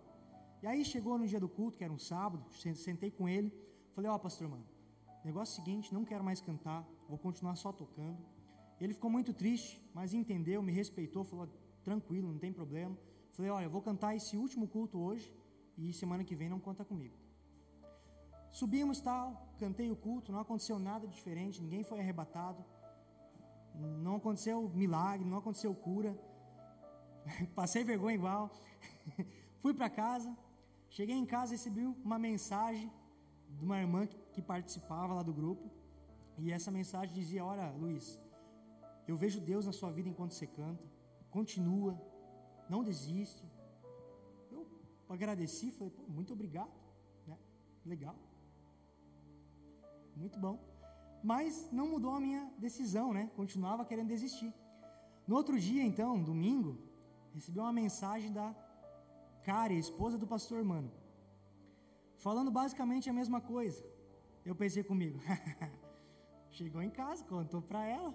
E 0.62 0.66
aí 0.66 0.84
chegou 0.84 1.16
no 1.18 1.26
dia 1.26 1.38
do 1.38 1.48
culto, 1.48 1.76
que 1.76 1.84
era 1.84 1.92
um 1.92 1.98
sábado, 1.98 2.44
sentei 2.74 3.10
com 3.10 3.28
ele, 3.28 3.52
falei: 3.94 4.10
ó, 4.10 4.14
oh, 4.14 4.18
pastor 4.18 4.48
Mano, 4.48 4.66
Negócio 5.30 5.56
seguinte, 5.56 5.92
não 5.96 6.04
quero 6.10 6.24
mais 6.28 6.40
cantar, 6.40 6.80
vou 7.06 7.18
continuar 7.24 7.54
só 7.62 7.70
tocando. 7.70 8.18
Ele 8.80 8.94
ficou 8.94 9.10
muito 9.16 9.32
triste, 9.40 9.72
mas 9.96 10.14
entendeu, 10.20 10.60
me 10.68 10.72
respeitou, 10.72 11.22
falou: 11.30 11.46
tranquilo, 11.88 12.32
não 12.32 12.38
tem 12.44 12.52
problema. 12.60 12.96
Falei: 13.34 13.50
olha, 13.50 13.68
vou 13.68 13.82
cantar 13.88 14.16
esse 14.18 14.34
último 14.44 14.66
culto 14.66 14.96
hoje 14.98 15.26
e 15.76 15.92
semana 15.92 16.24
que 16.28 16.34
vem 16.40 16.48
não 16.48 16.58
conta 16.58 16.82
comigo. 16.90 17.16
Subimos 18.60 19.02
tal, 19.08 19.26
cantei 19.58 19.90
o 19.90 19.96
culto, 20.06 20.32
não 20.32 20.40
aconteceu 20.40 20.78
nada 20.78 21.06
diferente, 21.06 21.62
ninguém 21.64 21.84
foi 21.90 21.98
arrebatado, 22.00 22.64
não 24.06 24.16
aconteceu 24.20 24.56
milagre, 24.84 25.28
não 25.28 25.36
aconteceu 25.42 25.74
cura. 25.74 26.12
Passei 27.54 27.84
vergonha 27.84 28.16
igual. 28.20 28.50
Fui 29.60 29.74
para 29.74 29.90
casa, 29.90 30.34
cheguei 30.88 31.16
em 31.22 31.26
casa 31.26 31.52
recebi 31.52 31.84
uma 31.84 32.18
mensagem 32.18 32.90
de 33.58 33.64
uma 33.66 33.78
irmã 33.78 34.06
que, 34.06 34.16
que 34.38 34.50
participava 34.54 35.12
lá 35.18 35.22
do 35.28 35.34
grupo. 35.40 35.66
E 36.42 36.52
essa 36.56 36.70
mensagem 36.78 37.12
dizia: 37.20 37.44
Olha, 37.52 37.66
Luiz, 37.82 38.06
eu 39.10 39.16
vejo 39.22 39.46
Deus 39.52 39.64
na 39.68 39.74
sua 39.78 39.90
vida 39.96 40.08
enquanto 40.12 40.34
você 40.36 40.46
canta. 40.60 40.84
Continua, 41.36 41.92
não 42.72 42.82
desiste. 42.90 43.44
Eu 44.54 44.60
agradeci, 45.16 45.66
falei: 45.78 45.92
muito 46.16 46.32
obrigado, 46.36 46.76
né? 47.30 47.36
Legal, 47.92 48.16
muito 50.22 50.38
bom. 50.46 50.56
Mas 51.30 51.52
não 51.78 51.86
mudou 51.94 52.12
a 52.18 52.20
minha 52.26 52.44
decisão, 52.66 53.06
né? 53.18 53.24
Continuava 53.40 53.84
querendo 53.90 54.14
desistir. 54.16 54.52
No 55.26 55.34
outro 55.40 55.56
dia, 55.68 55.84
então, 55.90 56.10
domingo, 56.32 56.72
recebi 57.34 57.58
uma 57.58 57.72
mensagem 57.82 58.30
da 58.38 58.46
Kari, 59.46 59.76
esposa 59.86 60.16
do 60.22 60.28
pastor 60.34 60.60
Mano, 60.72 60.90
falando 62.26 62.50
basicamente 62.60 63.10
a 63.10 63.16
mesma 63.20 63.40
coisa. 63.54 63.82
Eu 64.48 64.54
pensei 64.62 64.82
comigo, 64.90 65.18
chegou 66.58 66.82
em 66.86 66.92
casa, 66.98 67.22
contou 67.32 67.60
para 67.70 67.82
ela, 67.96 68.12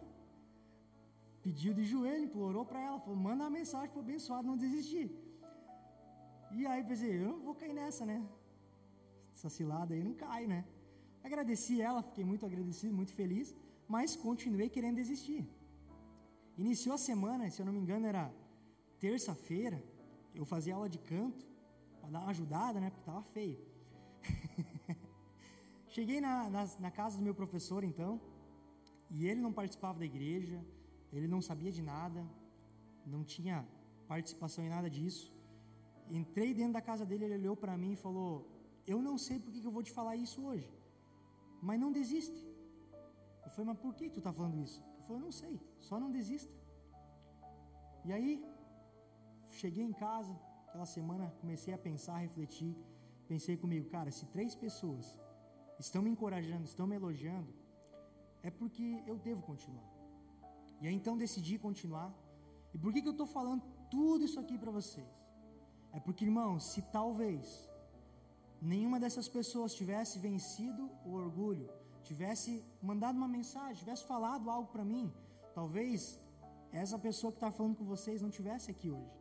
pediu 1.44 1.72
de 1.80 1.84
joelho, 1.92 2.24
implorou 2.28 2.64
para 2.70 2.80
ela, 2.88 2.98
falou, 3.04 3.20
manda 3.28 3.44
uma 3.44 3.56
mensagem 3.60 3.90
para 3.92 4.02
o 4.02 4.06
abençoado 4.08 4.48
não 4.52 4.58
desistir. 4.66 5.08
E 6.58 6.66
aí 6.72 6.82
pensei, 6.90 7.12
eu 7.24 7.30
não 7.34 7.42
vou 7.48 7.56
cair 7.62 7.76
nessa, 7.82 8.04
né? 8.12 8.18
Essa 9.36 9.50
cilada 9.58 9.94
aí 9.94 10.04
não 10.10 10.16
cai, 10.26 10.44
né? 10.54 10.62
Agradeci 11.28 11.76
ela, 11.90 12.02
fiquei 12.10 12.26
muito 12.32 12.48
agradecido, 12.50 13.00
muito 13.02 13.14
feliz, 13.22 13.56
mas 13.96 14.16
continuei 14.28 14.70
querendo 14.76 15.02
desistir. 15.04 15.42
Iniciou 16.58 16.96
a 16.96 17.06
semana, 17.10 17.50
se 17.50 17.62
eu 17.62 17.68
não 17.68 17.74
me 17.78 17.82
engano, 17.84 18.08
era 18.14 18.26
terça-feira, 19.06 19.80
eu 20.40 20.46
fazia 20.54 20.76
aula 20.76 20.90
de 20.96 21.02
canto, 21.14 21.46
para 22.00 22.10
dar 22.10 22.22
uma 22.22 22.32
ajudada, 22.36 22.80
né? 22.80 22.90
Porque 22.90 23.04
estava 23.06 23.24
feio. 23.38 23.60
Cheguei 25.96 26.20
na, 26.26 26.34
na, 26.54 26.64
na, 26.84 26.92
casa 27.00 27.18
do 27.18 27.24
meu 27.28 27.36
professor, 27.40 27.82
então, 27.90 28.12
e 29.16 29.28
ele 29.30 29.40
não 29.46 29.52
participava 29.60 30.00
da 30.00 30.06
igreja, 30.12 30.60
ele 31.16 31.28
não 31.34 31.40
sabia 31.48 31.72
de 31.78 31.84
nada, 31.90 32.22
não 33.14 33.24
tinha 33.34 33.58
participação 34.08 34.62
em 34.66 34.72
nada 34.76 34.90
disso. 34.96 35.26
Entrei 36.20 36.50
dentro 36.60 36.74
da 36.78 36.82
casa 36.90 37.06
dele, 37.10 37.26
ele 37.26 37.38
olhou 37.42 37.56
para 37.64 37.78
mim 37.82 37.92
e 37.94 38.00
falou: 38.06 38.30
Eu 38.94 39.00
não 39.08 39.16
sei 39.26 39.38
por 39.40 39.52
que 39.52 39.64
eu 39.70 39.76
vou 39.78 39.84
te 39.88 39.94
falar 40.00 40.16
isso 40.16 40.40
hoje, 40.50 40.72
mas 41.62 41.80
não 41.84 41.92
desiste. 42.00 42.42
Eu 43.46 43.52
falei: 43.52 43.68
Mas 43.72 43.80
por 43.84 43.94
que 43.94 44.10
tu 44.10 44.18
está 44.24 44.34
falando 44.40 44.58
isso? 44.66 44.80
Ele 44.96 45.04
falou: 45.06 45.20
Eu 45.20 45.26
não 45.28 45.36
sei, 45.42 45.56
só 45.90 46.00
não 46.04 46.12
desista. 46.20 46.56
E 48.08 48.12
aí, 48.12 48.32
cheguei 49.62 49.86
em 49.92 49.94
casa, 49.94 50.34
aquela 50.66 50.88
semana, 50.98 51.34
comecei 51.40 51.72
a 51.76 51.78
pensar, 51.90 52.16
a 52.16 52.26
refletir. 52.28 52.74
Pensei 53.28 53.56
comigo, 53.56 53.86
cara, 53.98 54.10
se 54.18 54.26
três 54.38 54.56
pessoas 54.56 55.06
estão 55.80 56.02
me 56.02 56.10
encorajando, 56.10 56.66
estão 56.66 56.86
me 56.88 56.96
elogiando, 56.96 57.54
é 58.42 58.50
porque 58.50 59.04
eu 59.08 59.18
devo 59.18 59.42
continuar. 59.42 59.90
E 60.82 60.88
aí 60.88 60.96
então 60.96 61.18
decidi 61.18 61.58
continuar. 61.58 62.14
E 62.74 62.78
por 62.78 62.92
que, 62.94 63.02
que 63.02 63.08
eu 63.08 63.18
estou 63.18 63.28
falando 63.28 63.64
tudo 63.90 64.24
isso 64.26 64.40
aqui 64.40 64.58
para 64.58 64.72
vocês? 64.72 65.12
É 65.92 66.00
porque, 66.00 66.26
irmão, 66.26 66.60
se 66.60 66.82
talvez 66.98 67.70
nenhuma 68.62 69.00
dessas 69.00 69.28
pessoas 69.38 69.76
tivesse 69.80 70.18
vencido 70.28 70.90
o 71.06 71.14
orgulho, 71.14 71.70
tivesse 72.10 72.52
mandado 72.82 73.16
uma 73.22 73.28
mensagem, 73.28 73.82
tivesse 73.84 74.04
falado 74.14 74.50
algo 74.50 74.70
para 74.76 74.84
mim, 74.94 75.06
talvez 75.54 76.20
essa 76.72 76.98
pessoa 76.98 77.32
que 77.32 77.38
está 77.38 77.52
falando 77.52 77.76
com 77.80 77.86
vocês 77.86 78.22
não 78.26 78.32
tivesse 78.38 78.72
aqui 78.74 78.90
hoje. 78.90 79.18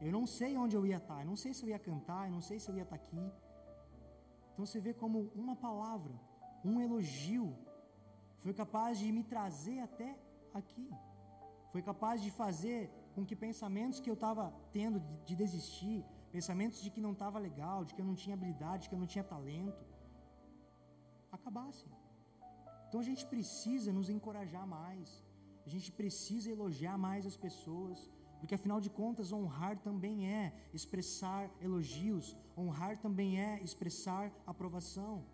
Eu 0.00 0.10
não 0.16 0.26
sei 0.26 0.56
onde 0.56 0.74
eu 0.78 0.84
ia 0.90 0.96
estar, 0.96 1.16
tá, 1.16 1.22
eu 1.22 1.28
não 1.32 1.36
sei 1.36 1.52
se 1.54 1.62
eu 1.64 1.68
ia 1.68 1.78
cantar, 1.78 2.22
eu 2.26 2.32
não 2.36 2.40
sei 2.40 2.58
se 2.58 2.68
eu 2.70 2.76
ia 2.76 2.86
estar 2.88 2.98
tá 2.98 3.02
aqui. 3.02 3.24
Então 4.52 4.64
você 4.66 4.80
vê 4.80 4.92
como 5.02 5.30
uma 5.34 5.56
palavra, 5.56 6.14
um 6.64 6.80
elogio, 6.80 7.56
foi 8.42 8.54
capaz 8.62 8.98
de 8.98 9.10
me 9.16 9.22
trazer 9.32 9.78
até 9.80 10.10
aqui. 10.52 10.88
Foi 11.72 11.82
capaz 11.90 12.20
de 12.24 12.30
fazer 12.30 12.90
com 13.14 13.24
que 13.28 13.36
pensamentos 13.46 14.00
que 14.00 14.10
eu 14.10 14.18
estava 14.20 14.44
tendo 14.72 14.98
de, 15.00 15.14
de, 15.28 15.34
desistir, 15.42 16.04
pensamentos 16.30 16.82
de 16.82 16.90
que 16.90 17.00
não 17.06 17.12
estava 17.12 17.38
legal, 17.38 17.84
de 17.84 17.94
que 17.94 18.00
eu 18.02 18.08
não 18.10 18.16
tinha 18.22 18.34
habilidade, 18.34 18.82
de 18.82 18.88
que 18.88 18.94
eu 18.94 19.02
não 19.02 19.10
tinha 19.14 19.24
talento, 19.24 19.82
acabassem. 21.30 21.90
Então 22.86 23.00
a 23.00 23.08
gente 23.10 23.24
precisa 23.34 23.90
nos 23.98 24.08
encorajar 24.16 24.66
mais, 24.66 25.24
a 25.64 25.70
gente 25.74 25.90
precisa 26.00 26.50
elogiar 26.50 26.96
mais 26.98 27.24
as 27.30 27.36
pessoas, 27.36 28.10
porque 28.42 28.56
afinal 28.56 28.80
de 28.80 28.90
contas, 28.90 29.32
honrar 29.32 29.74
também 29.78 30.16
é 30.28 30.52
expressar 30.74 31.48
elogios, 31.60 32.36
honrar 32.58 32.94
também 33.04 33.40
é 33.40 33.62
expressar 33.62 34.32
aprovação. 34.44 35.24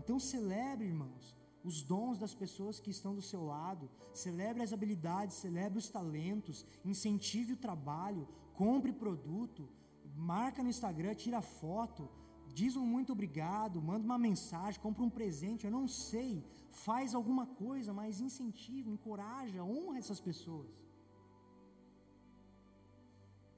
Então 0.00 0.18
celebre, 0.18 0.88
irmãos, 0.92 1.36
os 1.62 1.76
dons 1.90 2.18
das 2.18 2.34
pessoas 2.34 2.80
que 2.80 2.90
estão 2.90 3.14
do 3.14 3.22
seu 3.22 3.42
lado, 3.44 3.88
celebre 4.12 4.64
as 4.64 4.72
habilidades, 4.72 5.36
celebre 5.36 5.78
os 5.78 5.88
talentos, 5.88 6.66
incentive 6.84 7.52
o 7.52 7.62
trabalho, 7.68 8.26
compre 8.62 8.92
produto, 8.92 9.68
marca 10.32 10.60
no 10.60 10.70
Instagram, 10.70 11.14
tira 11.14 11.40
foto, 11.40 12.10
diz 12.52 12.74
um 12.74 12.84
muito 12.84 13.12
obrigado, 13.12 13.80
manda 13.80 14.04
uma 14.04 14.18
mensagem, 14.18 14.80
compra 14.80 15.04
um 15.04 15.16
presente, 15.20 15.66
eu 15.66 15.70
não 15.78 15.86
sei, 15.86 16.44
faz 16.72 17.14
alguma 17.14 17.46
coisa, 17.46 17.92
mas 17.92 18.20
incentiva, 18.20 18.90
encoraja, 18.90 19.62
honra 19.62 19.98
essas 19.98 20.20
pessoas. 20.20 20.89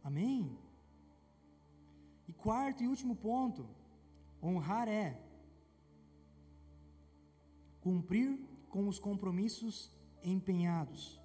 Amém? 0.03 0.59
E 2.27 2.33
quarto 2.33 2.83
e 2.83 2.89
último 2.89 3.15
ponto, 3.15 3.69
honrar 4.43 4.89
é 4.89 5.21
cumprir 7.81 8.39
com 8.69 8.89
os 8.89 8.99
compromissos 8.99 9.93
empenhados. 10.23 11.21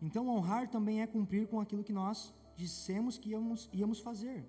Então, 0.00 0.28
honrar 0.28 0.68
também 0.68 1.02
é 1.02 1.06
cumprir 1.06 1.46
com 1.46 1.60
aquilo 1.60 1.84
que 1.84 1.92
nós 1.92 2.32
dissemos 2.56 3.18
que 3.18 3.30
íamos, 3.30 3.68
íamos 3.72 4.00
fazer. 4.00 4.46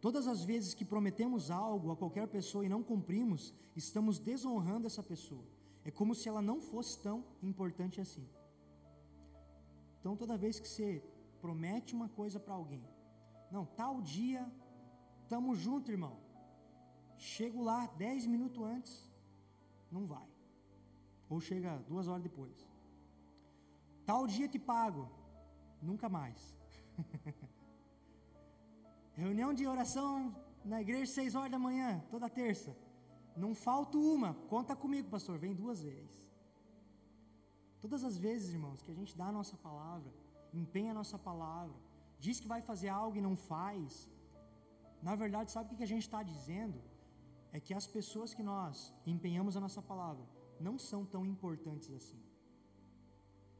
Todas 0.00 0.26
as 0.26 0.42
vezes 0.42 0.74
que 0.74 0.84
prometemos 0.84 1.50
algo 1.50 1.90
a 1.90 1.96
qualquer 1.96 2.26
pessoa 2.26 2.64
e 2.64 2.68
não 2.68 2.82
cumprimos, 2.82 3.54
estamos 3.76 4.18
desonrando 4.18 4.86
essa 4.86 5.02
pessoa. 5.02 5.44
É 5.84 5.90
como 5.90 6.14
se 6.14 6.28
ela 6.28 6.42
não 6.42 6.60
fosse 6.60 6.98
tão 7.00 7.24
importante 7.42 8.00
assim. 8.00 8.26
Então, 10.00 10.16
toda 10.16 10.36
vez 10.36 10.58
que 10.58 10.66
você 10.66 11.02
promete 11.44 11.94
uma 11.98 12.08
coisa 12.08 12.38
para 12.38 12.54
alguém, 12.54 12.84
não, 13.50 13.64
tal 13.80 14.00
dia, 14.00 14.42
estamos 15.22 15.58
juntos, 15.58 15.90
irmão. 15.90 16.16
Chego 17.16 17.62
lá 17.62 17.78
dez 18.04 18.26
minutos 18.34 18.62
antes, 18.74 18.92
não 19.90 20.06
vai. 20.06 20.28
Ou 21.28 21.40
chega 21.40 21.78
duas 21.88 22.06
horas 22.08 22.22
depois. 22.22 22.56
Tal 24.06 24.26
dia 24.26 24.48
te 24.48 24.58
pago, 24.58 25.08
nunca 25.82 26.08
mais. 26.08 26.40
Reunião 29.22 29.52
de 29.52 29.66
oração 29.66 30.34
na 30.64 30.80
igreja 30.80 31.12
seis 31.12 31.34
horas 31.34 31.50
da 31.50 31.58
manhã, 31.58 32.02
toda 32.10 32.28
terça. 32.28 32.76
Não 33.36 33.54
falta 33.54 33.96
uma, 33.98 34.34
conta 34.48 34.74
comigo, 34.76 35.08
pastor, 35.08 35.38
vem 35.38 35.54
duas 35.54 35.82
vezes. 35.82 36.20
Todas 37.80 38.02
as 38.04 38.16
vezes, 38.16 38.52
irmãos, 38.52 38.82
que 38.82 38.90
a 38.90 38.94
gente 38.94 39.16
dá 39.16 39.26
a 39.26 39.32
nossa 39.32 39.56
palavra, 39.56 40.12
empenha 40.52 40.90
a 40.92 40.98
nossa 41.00 41.18
palavra, 41.18 41.76
diz 42.18 42.38
que 42.40 42.48
vai 42.48 42.62
fazer 42.62 42.88
algo 42.88 43.16
e 43.16 43.20
não 43.20 43.36
faz, 43.36 44.08
na 45.02 45.14
verdade, 45.14 45.50
sabe 45.50 45.74
o 45.74 45.76
que 45.76 45.82
a 45.82 45.92
gente 45.94 46.02
está 46.02 46.22
dizendo? 46.22 46.80
é 47.52 47.58
que 47.58 47.74
as 47.74 47.86
pessoas 47.96 48.32
que 48.36 48.42
nós 48.42 48.92
empenhamos 49.14 49.56
a 49.56 49.60
nossa 49.66 49.82
palavra 49.82 50.24
não 50.66 50.78
são 50.78 51.04
tão 51.04 51.22
importantes 51.34 51.90
assim. 51.98 52.20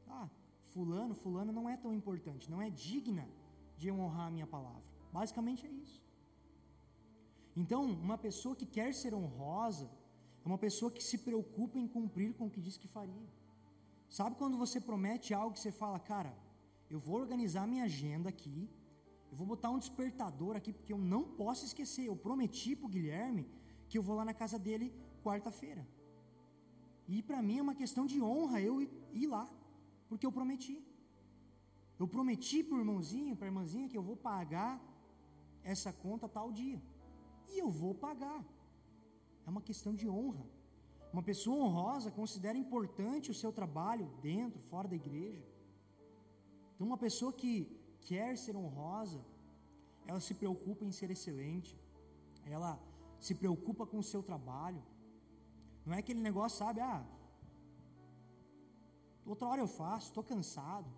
Ah, 0.07 0.29
fulano, 0.73 1.13
fulano 1.23 1.51
não 1.51 1.65
é 1.69 1.75
tão 1.75 1.93
importante, 1.93 2.49
não 2.53 2.61
é 2.61 2.69
digna 2.69 3.27
de 3.77 3.91
honrar 3.91 4.27
a 4.27 4.31
minha 4.31 4.47
palavra. 4.55 4.83
Basicamente 5.11 5.65
é 5.65 5.71
isso. 5.83 5.99
Então, 7.61 7.83
uma 8.07 8.17
pessoa 8.17 8.55
que 8.55 8.65
quer 8.65 8.93
ser 8.93 9.13
honrosa 9.13 9.89
é 10.43 10.47
uma 10.47 10.57
pessoa 10.57 10.89
que 10.91 11.03
se 11.03 11.17
preocupa 11.17 11.77
em 11.77 11.87
cumprir 11.95 12.33
com 12.37 12.45
o 12.45 12.49
que 12.53 12.61
diz 12.61 12.77
que 12.77 12.87
faria. 12.87 13.27
Sabe 14.09 14.35
quando 14.41 14.57
você 14.57 14.79
promete 14.79 15.33
algo 15.33 15.53
que 15.55 15.59
você 15.59 15.71
fala, 15.71 15.99
cara, 15.99 16.33
eu 16.93 16.99
vou 16.99 17.15
organizar 17.23 17.65
minha 17.73 17.85
agenda 17.89 18.27
aqui, 18.33 18.59
eu 19.31 19.35
vou 19.39 19.47
botar 19.51 19.69
um 19.75 19.79
despertador 19.83 20.53
aqui 20.57 20.71
porque 20.77 20.93
eu 20.95 21.01
não 21.13 21.23
posso 21.41 21.63
esquecer. 21.69 22.05
Eu 22.07 22.17
prometi 22.27 22.71
para 22.75 22.87
o 22.87 22.93
Guilherme 22.95 23.43
que 23.87 23.97
eu 23.97 24.03
vou 24.07 24.15
lá 24.19 24.25
na 24.29 24.33
casa 24.41 24.57
dele 24.65 24.87
quarta-feira. 25.25 25.83
E 27.07 27.21
para 27.29 27.41
mim 27.47 27.57
é 27.59 27.65
uma 27.67 27.77
questão 27.81 28.05
de 28.11 28.17
honra 28.21 28.59
eu 28.69 28.75
ir 29.21 29.27
lá, 29.35 29.45
porque 30.09 30.25
eu 30.25 30.33
prometi. 30.37 30.77
Eu 32.01 32.07
prometi 32.15 32.59
para 32.63 32.75
o 32.75 32.81
irmãozinho, 32.83 33.35
para 33.37 33.47
a 33.47 33.51
irmãzinha, 33.51 33.89
que 33.91 33.97
eu 33.99 34.05
vou 34.09 34.17
pagar 34.31 34.73
essa 35.73 35.91
conta 35.93 36.27
tal 36.37 36.51
dia. 36.51 36.81
E 37.51 37.59
eu 37.63 37.69
vou 37.69 37.93
pagar. 38.07 38.41
É 39.45 39.49
uma 39.49 39.61
questão 39.69 39.93
de 39.93 40.07
honra. 40.09 40.45
Uma 41.13 41.23
pessoa 41.23 41.63
honrosa 41.63 42.09
considera 42.19 42.57
importante 42.57 43.31
o 43.31 43.39
seu 43.41 43.51
trabalho 43.59 44.07
dentro, 44.21 44.59
fora 44.71 44.87
da 44.87 44.95
igreja. 44.95 45.50
Então, 46.81 46.89
uma 46.89 47.03
pessoa 47.07 47.31
que 47.41 47.51
quer 48.07 48.29
ser 48.43 48.53
honrosa, 48.59 49.19
ela 50.07 50.19
se 50.27 50.33
preocupa 50.39 50.83
em 50.83 50.93
ser 50.99 51.09
excelente. 51.15 51.73
Ela 52.55 52.71
se 53.25 53.33
preocupa 53.41 53.83
com 53.89 53.99
o 53.99 54.07
seu 54.11 54.21
trabalho. 54.29 54.81
Não 55.85 55.93
é 55.93 55.99
aquele 55.99 56.21
negócio, 56.27 56.57
sabe? 56.57 56.79
Ah, 56.81 57.03
outra 59.31 59.47
hora 59.49 59.61
eu 59.65 59.69
faço, 59.81 60.07
estou 60.07 60.23
cansado. 60.31 60.89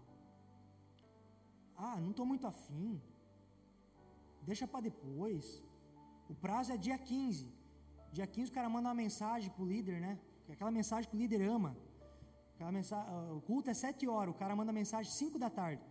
Ah, 1.76 1.98
não 2.00 2.12
estou 2.12 2.28
muito 2.32 2.48
afim. 2.54 2.94
Deixa 4.50 4.66
para 4.66 4.88
depois. 4.90 5.62
O 6.34 6.36
prazo 6.46 6.72
é 6.72 6.78
dia 6.78 6.98
15. 6.98 7.52
Dia 8.18 8.26
15 8.26 8.52
o 8.52 8.56
cara 8.60 8.70
manda 8.76 8.88
uma 8.88 9.02
mensagem 9.06 9.52
pro 9.58 9.72
líder, 9.74 10.00
né? 10.00 10.14
aquela 10.56 10.78
mensagem 10.80 11.10
que 11.10 11.18
o 11.18 11.24
líder 11.24 11.42
ama. 11.58 11.76
Mensagem, 12.60 13.14
o 13.32 13.42
culto 13.42 13.70
é 13.70 13.74
sete 13.74 14.08
horas, 14.08 14.34
o 14.34 14.38
cara 14.38 14.56
manda 14.56 14.72
mensagem 14.72 15.12
cinco 15.12 15.38
da 15.38 15.50
tarde. 15.50 15.84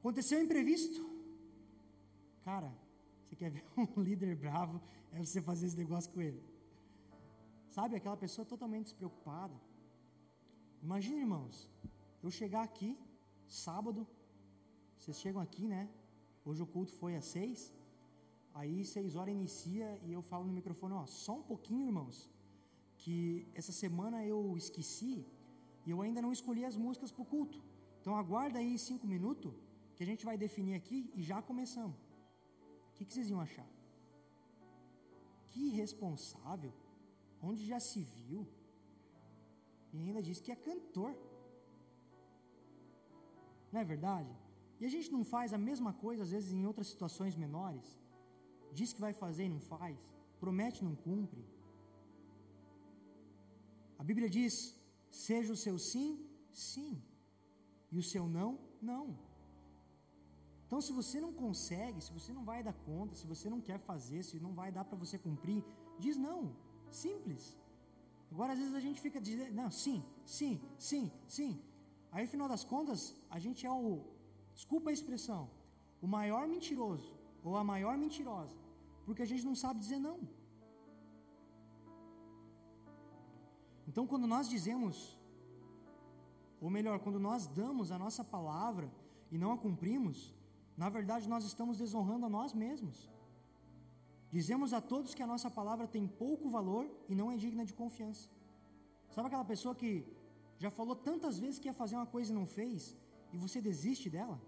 Aconteceu 0.00 0.38
um 0.38 0.42
imprevisto. 0.42 1.00
Cara, 2.44 2.70
você 3.24 3.36
quer 3.36 3.50
ver 3.50 3.64
um 3.96 4.00
líder 4.02 4.36
bravo? 4.36 4.80
É 5.12 5.18
você 5.24 5.40
fazer 5.40 5.66
esse 5.66 5.76
negócio 5.76 6.10
com 6.12 6.20
ele. 6.20 6.42
Sabe, 7.70 7.96
aquela 7.96 8.16
pessoa 8.16 8.44
totalmente 8.44 8.84
despreocupada. 8.84 9.54
Imagina, 10.82 11.18
irmãos, 11.20 11.70
eu 12.22 12.30
chegar 12.30 12.62
aqui, 12.62 12.98
sábado, 13.48 14.06
vocês 14.98 15.18
chegam 15.18 15.40
aqui, 15.40 15.66
né? 15.66 15.88
Hoje 16.44 16.62
o 16.62 16.66
culto 16.66 16.92
foi 16.92 17.16
às 17.16 17.24
seis. 17.24 17.72
Aí 18.54 18.84
seis 18.84 19.14
horas 19.16 19.32
inicia 19.32 19.98
e 20.04 20.12
eu 20.12 20.22
falo 20.22 20.44
no 20.44 20.52
microfone, 20.52 20.94
ó, 20.94 21.06
só 21.06 21.34
um 21.38 21.42
pouquinho, 21.42 21.86
irmãos, 21.86 22.28
que 22.98 23.46
essa 23.54 23.72
semana 23.72 24.24
eu 24.24 24.56
esqueci 24.56 25.24
e 25.86 25.90
eu 25.90 26.00
ainda 26.04 26.22
não 26.24 26.32
escolhi 26.36 26.64
as 26.64 26.76
músicas 26.84 27.12
para 27.12 27.22
o 27.22 27.30
culto. 27.34 27.58
Então 28.00 28.14
aguarda 28.22 28.58
aí 28.58 28.78
cinco 28.78 29.06
minutos 29.06 29.54
que 29.96 30.02
a 30.04 30.06
gente 30.10 30.24
vai 30.28 30.36
definir 30.36 30.74
aqui 30.80 31.10
e 31.14 31.22
já 31.30 31.40
começamos. 31.50 31.98
O 32.90 32.94
que, 32.94 33.04
que 33.04 33.12
vocês 33.12 33.30
iam 33.30 33.40
achar? 33.40 33.68
Que 35.48 35.60
irresponsável. 35.70 36.72
Onde 37.48 37.62
já 37.72 37.80
se 37.88 38.00
viu? 38.18 38.46
E 39.92 39.98
ainda 39.98 40.22
diz 40.28 40.40
que 40.40 40.52
é 40.52 40.56
cantor. 40.56 41.14
Não 43.72 43.80
é 43.80 43.84
verdade? 43.84 44.32
E 44.80 44.86
a 44.86 44.92
gente 44.94 45.10
não 45.16 45.24
faz 45.24 45.52
a 45.52 45.58
mesma 45.68 45.92
coisa, 46.04 46.22
às 46.24 46.32
vezes, 46.34 46.52
em 46.52 46.64
outras 46.66 46.88
situações 46.92 47.36
menores? 47.36 47.86
Diz 48.78 48.92
que 48.92 49.04
vai 49.06 49.12
fazer 49.12 49.44
e 49.46 49.54
não 49.54 49.60
faz, 49.60 49.96
promete 50.40 50.80
e 50.82 50.86
não 50.88 50.96
cumpre. 50.96 51.42
A 54.00 54.04
Bíblia 54.04 54.28
diz: 54.38 54.54
seja 55.12 55.52
o 55.52 55.60
seu 55.64 55.76
sim, 55.90 56.10
sim, 56.52 56.92
e 57.92 57.98
o 58.02 58.06
seu 58.12 58.24
não, 58.38 58.50
não. 58.90 59.04
Então, 60.64 60.80
se 60.86 60.92
você 60.98 61.20
não 61.24 61.32
consegue, 61.44 62.00
se 62.06 62.12
você 62.18 62.32
não 62.36 62.44
vai 62.50 62.60
dar 62.68 62.72
conta, 62.90 63.14
se 63.20 63.26
você 63.32 63.50
não 63.54 63.60
quer 63.68 63.78
fazer, 63.90 64.20
se 64.22 64.40
não 64.46 64.52
vai 64.60 64.70
dar 64.76 64.84
para 64.86 64.96
você 65.02 65.18
cumprir, 65.26 65.62
diz 66.04 66.16
não, 66.16 66.40
simples. 66.90 67.44
Agora, 68.32 68.54
às 68.54 68.58
vezes 68.58 68.74
a 68.74 68.80
gente 68.86 69.00
fica 69.06 69.20
dizendo, 69.20 69.54
não, 69.60 69.70
sim, 69.70 70.02
sim, 70.24 70.54
sim, 70.78 71.04
sim. 71.28 71.52
Aí, 72.10 72.24
no 72.24 72.30
final 72.34 72.48
das 72.54 72.64
contas, 72.64 73.14
a 73.28 73.38
gente 73.38 73.66
é 73.66 73.70
o, 73.70 74.02
desculpa 74.54 74.88
a 74.88 74.96
expressão, 74.98 75.42
o 76.00 76.06
maior 76.06 76.48
mentiroso 76.48 77.10
ou 77.44 77.54
a 77.56 77.64
maior 77.72 77.98
mentirosa, 77.98 78.56
porque 79.04 79.22
a 79.26 79.30
gente 79.32 79.44
não 79.44 79.54
sabe 79.54 79.80
dizer 79.80 79.98
não. 79.98 80.18
Então, 83.88 84.06
quando 84.06 84.26
nós 84.26 84.48
dizemos, 84.48 85.18
ou 86.60 86.70
melhor, 86.70 86.98
quando 87.00 87.18
nós 87.18 87.46
damos 87.46 87.90
a 87.90 87.98
nossa 87.98 88.22
palavra 88.22 88.90
e 89.30 89.38
não 89.38 89.52
a 89.52 89.58
cumprimos, 89.58 90.34
na 90.76 90.88
verdade 90.88 91.28
nós 91.28 91.44
estamos 91.44 91.78
desonrando 91.78 92.26
a 92.26 92.28
nós 92.28 92.52
mesmos. 92.52 93.10
Dizemos 94.30 94.72
a 94.72 94.80
todos 94.80 95.14
que 95.14 95.22
a 95.22 95.26
nossa 95.26 95.50
palavra 95.50 95.86
tem 95.86 96.06
pouco 96.06 96.48
valor 96.48 96.84
e 97.08 97.14
não 97.14 97.30
é 97.32 97.36
digna 97.36 97.64
de 97.64 97.74
confiança. 97.74 98.30
Sabe 99.14 99.26
aquela 99.26 99.44
pessoa 99.44 99.74
que 99.74 99.90
já 100.58 100.70
falou 100.70 100.96
tantas 100.96 101.38
vezes 101.38 101.58
que 101.58 101.68
ia 101.68 101.74
fazer 101.82 101.96
uma 101.96 102.06
coisa 102.06 102.32
e 102.32 102.34
não 102.40 102.46
fez, 102.46 102.96
e 103.32 103.36
você 103.36 103.60
desiste 103.60 104.08
dela? 104.08 104.40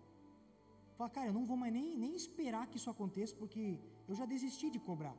Fala, 0.96 1.10
cara, 1.10 1.28
eu 1.30 1.36
não 1.38 1.44
vou 1.44 1.56
mais 1.56 1.72
nem, 1.72 1.98
nem 1.98 2.14
esperar 2.14 2.66
que 2.68 2.76
isso 2.76 2.88
aconteça, 2.88 3.34
porque 3.34 3.80
eu 4.08 4.14
já 4.14 4.24
desisti 4.24 4.70
de 4.70 4.78
cobrar. 4.78 5.16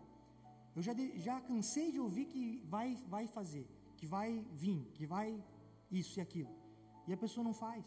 Eu 0.75 0.81
já, 0.81 0.93
de, 0.93 1.05
já 1.19 1.39
cansei 1.41 1.91
de 1.91 1.99
ouvir 1.99 2.25
que 2.25 2.43
vai, 2.75 2.95
vai 3.07 3.27
fazer, 3.27 3.67
que 3.97 4.07
vai 4.15 4.29
vir, 4.63 4.81
que 4.97 5.05
vai 5.13 5.27
isso 5.99 6.13
e 6.19 6.21
aquilo. 6.21 6.53
E 7.07 7.13
a 7.13 7.17
pessoa 7.23 7.43
não 7.43 7.53
faz. 7.53 7.83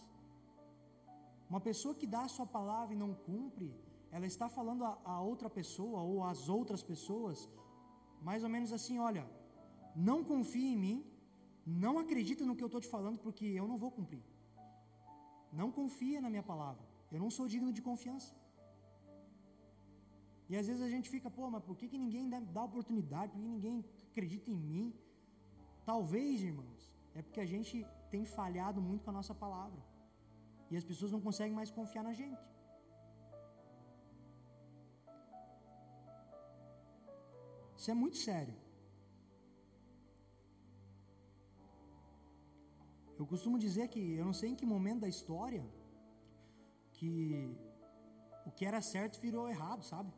Uma 1.50 1.60
pessoa 1.68 1.94
que 2.00 2.06
dá 2.14 2.22
a 2.24 2.34
sua 2.36 2.46
palavra 2.46 2.94
e 2.94 3.02
não 3.04 3.12
cumpre, 3.28 3.68
ela 4.16 4.26
está 4.26 4.48
falando 4.48 4.84
a, 4.84 4.92
a 5.14 5.20
outra 5.20 5.50
pessoa 5.58 6.00
ou 6.10 6.16
às 6.30 6.48
outras 6.48 6.82
pessoas, 6.82 7.48
mais 8.28 8.42
ou 8.46 8.50
menos 8.54 8.72
assim: 8.78 8.98
olha, 9.10 9.24
não 10.08 10.18
confie 10.32 10.68
em 10.72 10.80
mim, 10.86 10.98
não 11.84 11.94
acredita 11.98 12.44
no 12.44 12.56
que 12.56 12.64
eu 12.66 12.70
estou 12.72 12.80
te 12.80 12.90
falando, 12.96 13.18
porque 13.18 13.46
eu 13.60 13.66
não 13.70 13.78
vou 13.84 13.90
cumprir. 13.98 14.24
Não 15.60 15.70
confia 15.78 16.20
na 16.20 16.30
minha 16.34 16.42
palavra. 16.42 16.82
Eu 17.10 17.20
não 17.24 17.30
sou 17.30 17.46
digno 17.54 17.72
de 17.72 17.82
confiança. 17.88 18.34
E 20.50 20.56
às 20.56 20.66
vezes 20.66 20.82
a 20.82 20.90
gente 20.94 21.08
fica, 21.14 21.30
pô, 21.30 21.50
mas 21.54 21.62
por 21.62 21.76
que, 21.76 21.88
que 21.92 21.98
ninguém 21.98 22.28
dá 22.28 22.62
oportunidade? 22.64 23.32
Por 23.32 23.40
que 23.40 23.48
ninguém 23.56 23.84
acredita 24.10 24.50
em 24.50 24.60
mim? 24.70 24.86
Talvez, 25.90 26.42
irmãos, 26.48 26.82
é 27.18 27.22
porque 27.26 27.40
a 27.44 27.48
gente 27.52 27.74
tem 28.12 28.24
falhado 28.38 28.80
muito 28.88 29.02
com 29.04 29.12
a 29.12 29.18
nossa 29.18 29.34
palavra. 29.42 29.80
E 30.70 30.76
as 30.80 30.84
pessoas 30.88 31.12
não 31.14 31.20
conseguem 31.26 31.54
mais 31.58 31.70
confiar 31.78 32.02
na 32.08 32.12
gente. 32.20 32.44
Isso 37.78 37.90
é 37.90 37.96
muito 38.02 38.18
sério. 38.18 38.54
Eu 43.18 43.26
costumo 43.32 43.58
dizer 43.66 43.86
que 43.88 44.02
eu 44.20 44.26
não 44.28 44.36
sei 44.40 44.50
em 44.50 44.58
que 44.60 44.66
momento 44.74 45.00
da 45.06 45.10
história 45.16 45.64
que 46.96 47.08
o 48.44 48.50
que 48.50 48.66
era 48.70 48.82
certo 48.92 49.22
virou 49.26 49.48
errado, 49.54 49.82
sabe? 49.92 50.12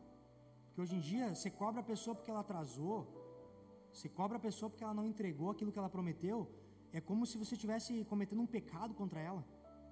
Porque 0.64 0.80
hoje 0.80 0.96
em 0.96 1.04
dia 1.12 1.34
você 1.34 1.50
cobra 1.62 1.80
a 1.80 1.90
pessoa 1.92 2.16
porque 2.16 2.32
ela 2.32 2.44
atrasou, 2.46 2.98
você 3.92 4.08
cobra 4.08 4.36
a 4.36 4.40
pessoa 4.40 4.68
porque 4.70 4.84
ela 4.84 4.94
não 4.94 5.04
entregou 5.04 5.50
aquilo 5.50 5.72
que 5.72 5.78
ela 5.78 5.88
prometeu, 5.88 6.48
é 6.92 7.00
como 7.00 7.26
se 7.26 7.38
você 7.38 7.54
estivesse 7.54 8.04
cometendo 8.04 8.42
um 8.42 8.46
pecado 8.46 8.94
contra 8.94 9.20
ela. 9.20 9.44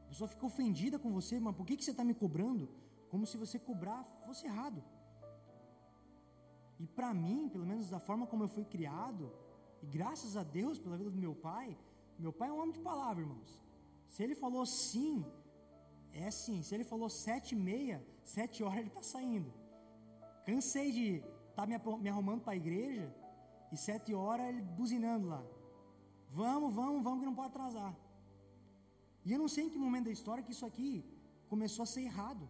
A 0.04 0.08
pessoa 0.08 0.28
fica 0.28 0.46
ofendida 0.46 0.98
com 0.98 1.12
você, 1.12 1.38
mas 1.38 1.54
por 1.54 1.66
que, 1.66 1.76
que 1.76 1.84
você 1.84 1.90
está 1.90 2.04
me 2.04 2.14
cobrando? 2.14 2.68
Como 3.11 3.26
se 3.26 3.37
você 3.37 3.58
cobrar 3.58 4.04
fosse 4.26 4.46
errado. 4.46 4.82
E 6.78 6.87
para 6.87 7.12
mim, 7.12 7.48
pelo 7.48 7.66
menos 7.66 7.90
da 7.90 7.98
forma 7.98 8.26
como 8.26 8.44
eu 8.44 8.48
fui 8.48 8.64
criado, 8.64 9.32
e 9.82 9.87
graças 9.87 10.37
a 10.37 10.42
Deus 10.42 10.78
pela 10.78 10.96
vida 10.96 11.11
do 11.11 11.16
meu 11.26 11.34
pai, 11.34 11.76
meu 12.18 12.32
pai 12.32 12.48
é 12.48 12.52
um 12.52 12.61
homem 12.61 12.72
de 12.72 12.80
palavra, 12.80 13.22
irmãos. 13.22 13.62
Se 14.08 14.22
ele 14.22 14.34
falou 14.34 14.64
sim, 14.66 15.24
é 16.12 16.30
sim. 16.30 16.62
Se 16.62 16.74
ele 16.74 16.84
falou 16.84 17.08
sete 17.08 17.54
e 17.54 17.58
meia, 17.58 18.04
sete 18.24 18.62
horas 18.62 18.78
ele 18.78 18.88
está 18.88 19.02
saindo. 19.02 19.52
Cansei 20.44 20.90
de 20.90 21.06
estar 21.50 21.66
tá 21.66 21.66
me, 21.66 22.08
arrumando 22.08 22.42
para 22.42 22.54
a 22.54 22.56
igreja 22.56 23.14
e 23.72 23.76
sete 23.76 24.14
horas 24.14 24.46
ele 24.50 24.62
buzinando 24.78 25.26
lá. 25.35 25.42
Vamos, 26.40 26.70
vamos, 26.81 27.02
vamos 27.07 27.20
que 27.20 27.26
não 27.31 27.35
pode 27.40 27.50
atrasar. 27.54 27.92
E 29.24 29.33
eu 29.33 29.38
não 29.38 29.48
sei 29.54 29.64
em 29.64 29.70
que 29.72 29.78
momento 29.87 30.07
da 30.11 30.16
história 30.18 30.44
que 30.46 30.52
isso 30.57 30.66
aqui 30.70 30.90
começou 31.52 31.83
a 31.83 31.87
ser 31.94 32.02
errado. 32.11 32.44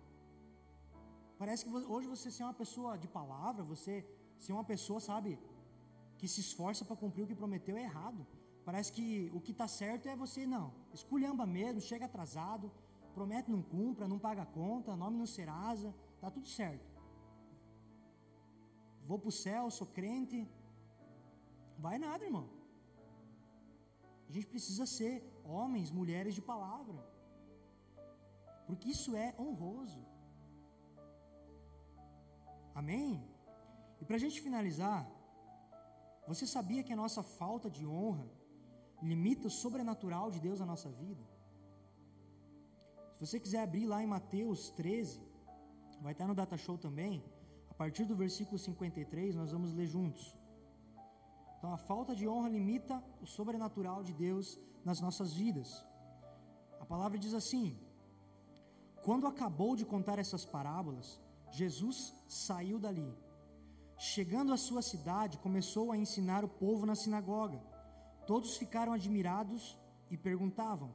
Parece 1.40 1.64
que 1.64 1.70
hoje 1.94 2.06
você 2.14 2.30
ser 2.36 2.44
uma 2.48 2.56
pessoa 2.62 2.92
de 3.02 3.08
palavra, 3.18 3.62
você 3.74 3.94
ser 4.44 4.52
uma 4.52 4.64
pessoa, 4.72 5.00
sabe, 5.00 5.38
que 6.18 6.26
se 6.32 6.40
esforça 6.46 6.84
para 6.84 6.96
cumprir 7.02 7.22
o 7.24 7.28
que 7.30 7.40
prometeu 7.42 7.76
é 7.76 7.84
errado. 7.90 8.26
Parece 8.68 8.90
que 8.96 9.30
o 9.32 9.40
que 9.40 9.52
está 9.52 9.68
certo 9.80 10.08
é 10.08 10.16
você, 10.24 10.46
não, 10.46 10.66
esculhamba 10.92 11.46
mesmo, 11.46 11.80
chega 11.80 12.04
atrasado, 12.06 12.70
promete 13.14 13.50
não 13.50 13.62
cumpra, 13.62 14.06
não 14.12 14.18
paga 14.18 14.44
conta, 14.44 14.96
nome 14.96 15.16
não 15.16 15.26
serasa, 15.26 15.94
está 16.16 16.30
tudo 16.30 16.46
certo. 16.46 16.86
Vou 19.08 19.18
para 19.18 19.30
o 19.30 19.32
céu, 19.32 19.70
sou 19.70 19.86
crente. 19.86 20.38
Vai 21.86 21.96
nada, 22.06 22.24
irmão. 22.28 22.46
A 24.28 24.32
gente 24.32 24.46
precisa 24.54 24.84
ser 24.96 25.12
homens, 25.44 25.90
mulheres 26.00 26.34
de 26.38 26.42
palavra. 26.42 26.98
Porque 28.66 28.88
isso 28.96 29.16
é 29.16 29.28
honroso. 29.38 30.00
Amém? 32.80 33.10
E 34.00 34.04
para 34.04 34.16
a 34.16 34.22
gente 34.24 34.40
finalizar, 34.46 35.00
você 36.30 36.46
sabia 36.46 36.82
que 36.86 36.92
a 36.92 37.00
nossa 37.04 37.22
falta 37.22 37.70
de 37.76 37.84
honra 37.86 38.26
limita 39.10 39.46
o 39.48 39.56
sobrenatural 39.62 40.30
de 40.30 40.40
Deus 40.46 40.60
na 40.60 40.66
nossa 40.66 40.90
vida? 40.90 41.24
Se 43.14 43.26
você 43.26 43.40
quiser 43.40 43.62
abrir 43.62 43.86
lá 43.86 44.02
em 44.02 44.06
Mateus 44.06 44.70
13, 44.70 45.20
vai 46.02 46.12
estar 46.12 46.26
no 46.26 46.34
Data 46.34 46.56
Show 46.56 46.76
também, 46.76 47.24
a 47.70 47.74
partir 47.74 48.04
do 48.04 48.14
versículo 48.14 48.58
53, 48.58 49.34
nós 49.34 49.50
vamos 49.50 49.72
ler 49.72 49.86
juntos. 49.86 50.37
Então, 51.58 51.72
a 51.72 51.76
falta 51.76 52.14
de 52.14 52.26
honra 52.28 52.48
limita 52.48 53.02
o 53.20 53.26
sobrenatural 53.26 54.00
de 54.08 54.12
Deus 54.12 54.58
nas 54.84 55.00
nossas 55.00 55.32
vidas. 55.32 55.84
A 56.78 56.86
palavra 56.86 57.18
diz 57.18 57.34
assim: 57.34 57.76
Quando 59.06 59.26
acabou 59.26 59.74
de 59.74 59.84
contar 59.84 60.20
essas 60.20 60.44
parábolas, 60.44 61.20
Jesus 61.50 62.14
saiu 62.28 62.78
dali. 62.78 63.12
Chegando 63.96 64.52
à 64.52 64.56
sua 64.56 64.82
cidade, 64.82 65.38
começou 65.38 65.90
a 65.90 65.96
ensinar 65.96 66.44
o 66.44 66.48
povo 66.48 66.86
na 66.86 66.94
sinagoga. 66.94 67.60
Todos 68.24 68.56
ficaram 68.56 68.92
admirados 68.92 69.76
e 70.08 70.16
perguntavam: 70.16 70.94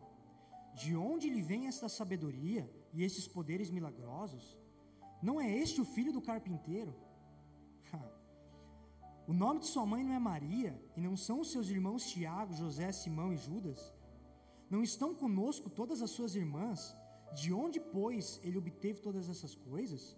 De 0.73 0.95
onde 0.95 1.29
lhe 1.29 1.41
vem 1.41 1.67
esta 1.67 1.89
sabedoria 1.89 2.63
e 2.93 3.03
esses 3.03 3.27
poderes 3.27 3.69
milagrosos? 3.69 4.57
Não 5.21 5.41
é 5.41 5.51
este 5.63 5.81
o 5.81 5.85
filho 5.85 6.13
do 6.13 6.21
carpinteiro? 6.21 6.95
O 9.25 9.33
nome 9.33 9.61
de 9.61 9.67
sua 9.67 9.85
mãe 9.85 10.03
não 10.03 10.13
é 10.13 10.19
Maria, 10.19 10.71
e 10.97 11.01
não 11.01 11.15
são 11.15 11.39
os 11.41 11.51
seus 11.51 11.69
irmãos 11.69 12.05
Tiago, 12.11 12.53
José, 12.53 12.91
Simão 12.91 13.31
e 13.33 13.37
Judas? 13.37 13.93
Não 14.69 14.81
estão 14.83 15.15
conosco 15.15 15.69
todas 15.69 16.01
as 16.01 16.11
suas 16.11 16.35
irmãs? 16.35 16.95
De 17.33 17.53
onde, 17.53 17.79
pois, 17.79 18.39
ele 18.43 18.57
obteve 18.57 18.99
todas 18.99 19.29
essas 19.29 19.55
coisas? 19.55 20.17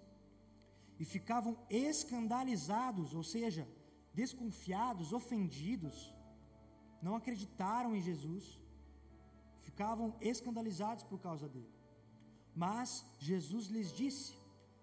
E 0.99 1.05
ficavam 1.05 1.57
escandalizados, 1.69 3.13
ou 3.13 3.23
seja, 3.23 3.67
desconfiados, 4.13 5.13
ofendidos, 5.13 6.13
não 7.01 7.15
acreditaram 7.15 7.95
em 7.95 8.01
Jesus, 8.01 8.59
ficavam 9.61 10.15
escandalizados 10.19 11.03
por 11.03 11.19
causa 11.19 11.47
dele. 11.47 11.73
Mas 12.55 13.05
Jesus 13.19 13.67
lhes 13.67 13.91
disse: 14.01 14.33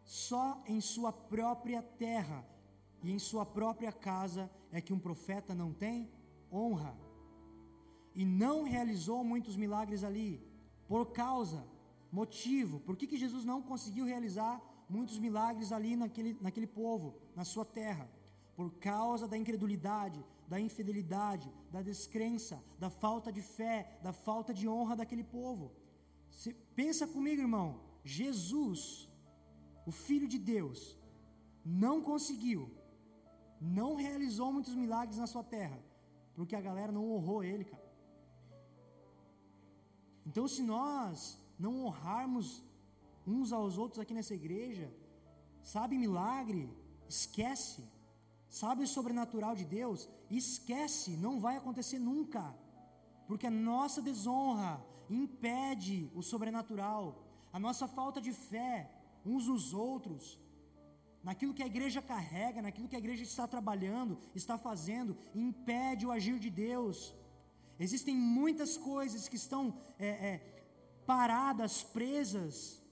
só 0.05 0.63
em 0.67 0.81
sua 0.81 1.13
própria 1.13 1.83
terra 1.83 2.47
e 3.03 3.11
em 3.11 3.19
sua 3.19 3.45
própria 3.45 3.93
casa 3.93 4.51
é 4.71 4.81
que 4.81 4.93
um 4.93 4.99
profeta 4.99 5.55
não 5.55 5.73
tem 5.73 6.09
honra. 6.51 6.97
E 8.15 8.25
não 8.25 8.63
realizou 8.63 9.25
muitos 9.25 9.57
milagres 9.57 10.05
ali, 10.05 10.41
por 10.87 11.07
causa, 11.13 11.67
motivo, 12.11 12.81
por 12.81 12.97
que, 12.97 13.07
que 13.07 13.17
Jesus 13.17 13.45
não 13.45 13.63
conseguiu 13.63 14.05
realizar 14.05 14.61
muitos 14.89 15.19
milagres 15.19 15.73
ali 15.73 15.97
naquele, 15.97 16.37
naquele 16.41 16.67
povo, 16.67 17.15
na 17.35 17.45
sua 17.45 17.65
terra? 17.65 18.09
Por 18.55 18.71
causa 18.75 19.27
da 19.27 19.37
incredulidade, 19.37 20.23
da 20.47 20.61
infidelidade, 20.61 21.51
da 21.71 21.81
descrença, 21.81 22.63
da 22.79 22.91
falta 22.91 23.33
de 23.33 23.41
fé, 23.41 23.99
da 24.03 24.13
falta 24.13 24.53
de 24.53 24.69
honra 24.69 24.95
daquele 24.95 25.25
povo. 25.25 25.73
Pensa 26.77 27.07
comigo, 27.07 27.41
irmão, 27.41 27.81
Jesus, 28.05 29.09
o 29.87 29.91
Filho 29.91 30.29
de 30.29 30.39
Deus, 30.39 30.99
não 31.65 32.03
conseguiu 32.03 32.71
não 33.63 33.95
realizou 33.95 34.53
muitos 34.53 34.75
milagres 34.75 35.19
na 35.19 35.27
sua 35.27 35.45
terra, 35.45 35.79
porque 36.35 36.57
a 36.57 36.61
galera 36.61 36.91
não 36.91 37.13
honrou 37.13 37.45
ele, 37.45 37.65
cara. 37.65 37.93
Então, 40.27 40.47
se 40.49 40.63
nós 40.63 41.39
não 41.59 41.85
honrarmos 41.85 42.63
uns 43.27 43.53
aos 43.53 43.79
outros 43.79 44.01
aqui 44.01 44.15
nessa 44.15 44.35
igreja, 44.35 44.93
sabe 45.63 45.97
milagre, 45.97 46.69
esquece. 47.09 47.83
Sabe 48.49 48.83
o 48.83 48.87
sobrenatural 48.87 49.55
de 49.57 49.65
Deus, 49.65 50.09
esquece, 50.31 51.17
não 51.17 51.41
vai 51.41 51.57
acontecer 51.57 51.99
nunca. 51.99 52.55
Porque 53.27 53.47
a 53.47 53.51
nossa 53.51 54.03
desonra 54.03 54.85
impede 55.09 56.11
o 56.15 56.23
sobrenatural, 56.23 57.25
a 57.51 57.59
nossa 57.59 57.89
falta 57.89 58.21
de 58.21 58.33
fé 58.33 58.91
uns 59.25 59.47
nos 59.47 59.73
outros 59.73 60.39
naquilo 61.23 61.55
que 61.55 61.63
a 61.63 61.67
igreja 61.67 62.03
carrega, 62.03 62.61
naquilo 62.61 62.89
que 62.89 62.97
a 62.97 62.99
igreja 62.99 63.23
está 63.23 63.47
trabalhando, 63.47 64.19
está 64.35 64.59
fazendo, 64.59 65.17
impede 65.35 66.07
o 66.07 66.11
agir 66.11 66.39
de 66.39 66.51
Deus. 66.51 67.15
Existem 67.79 68.17
muitas 68.17 68.77
coisas 68.77 69.29
que 69.29 69.37
estão 69.37 69.75
é, 69.99 70.09
é, 70.09 70.65
paradas, 71.07 71.83
presas. 71.83 72.83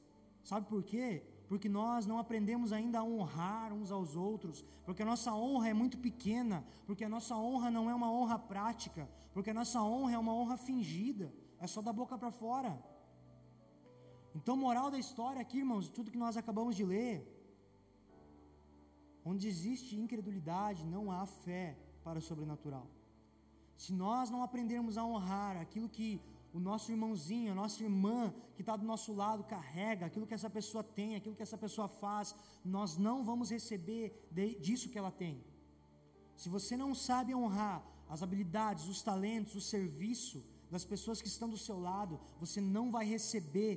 Sabe 0.44 0.66
por 0.66 0.82
quê? 0.82 1.22
Porque 1.48 1.68
nós 1.68 2.06
não 2.06 2.18
aprendemos 2.18 2.72
ainda 2.72 3.00
a 3.00 3.04
honrar 3.04 3.72
uns 3.72 3.90
aos 3.90 4.14
outros, 4.14 4.64
porque 4.84 5.02
a 5.02 5.06
nossa 5.06 5.34
honra 5.34 5.68
é 5.68 5.74
muito 5.74 5.98
pequena, 5.98 6.64
porque 6.86 7.04
a 7.04 7.08
nossa 7.08 7.36
honra 7.36 7.70
não 7.70 7.90
é 7.90 7.94
uma 7.94 8.10
honra 8.10 8.38
prática, 8.38 9.08
porque 9.32 9.50
a 9.50 9.54
nossa 9.54 9.82
honra 9.82 10.14
é 10.14 10.18
uma 10.18 10.32
honra 10.32 10.56
fingida, 10.56 11.32
é 11.58 11.66
só 11.66 11.82
da 11.82 11.92
boca 11.92 12.16
para 12.16 12.30
fora. 12.30 12.80
Então, 14.34 14.56
moral 14.56 14.92
da 14.92 14.98
história 14.98 15.40
aqui, 15.40 15.58
irmãos, 15.58 15.88
tudo 15.88 16.10
que 16.10 16.18
nós 16.18 16.36
acabamos 16.36 16.76
de 16.76 16.84
ler, 16.84 17.39
Onde 19.30 19.46
existe 19.52 19.92
incredulidade, 20.04 20.90
não 20.94 21.04
há 21.14 21.22
fé 21.44 21.66
para 22.04 22.18
o 22.20 22.26
sobrenatural. 22.28 22.86
Se 23.82 23.92
nós 24.04 24.28
não 24.34 24.42
aprendermos 24.46 24.96
a 24.98 25.04
honrar 25.10 25.54
aquilo 25.64 25.88
que 25.96 26.10
o 26.52 26.60
nosso 26.68 26.86
irmãozinho, 26.94 27.52
a 27.52 27.58
nossa 27.62 27.78
irmã 27.88 28.18
que 28.54 28.62
está 28.62 28.74
do 28.76 28.86
nosso 28.92 29.10
lado 29.22 29.44
carrega, 29.54 30.06
aquilo 30.06 30.26
que 30.28 30.38
essa 30.38 30.50
pessoa 30.58 30.82
tem, 30.98 31.10
aquilo 31.14 31.36
que 31.38 31.46
essa 31.48 31.58
pessoa 31.64 31.88
faz, 32.02 32.34
nós 32.76 32.96
não 33.06 33.16
vamos 33.30 33.50
receber 33.56 34.04
de, 34.36 34.46
disso 34.66 34.90
que 34.90 34.98
ela 35.02 35.12
tem. 35.22 35.34
Se 36.42 36.48
você 36.56 36.76
não 36.82 36.92
sabe 36.94 37.34
honrar 37.34 37.78
as 38.08 38.22
habilidades, 38.24 38.88
os 38.94 39.02
talentos, 39.10 39.54
o 39.54 39.66
serviço 39.74 40.38
das 40.74 40.84
pessoas 40.92 41.20
que 41.22 41.28
estão 41.28 41.48
do 41.48 41.60
seu 41.66 41.78
lado, 41.90 42.18
você 42.42 42.60
não 42.60 42.86
vai 42.96 43.04
receber 43.16 43.74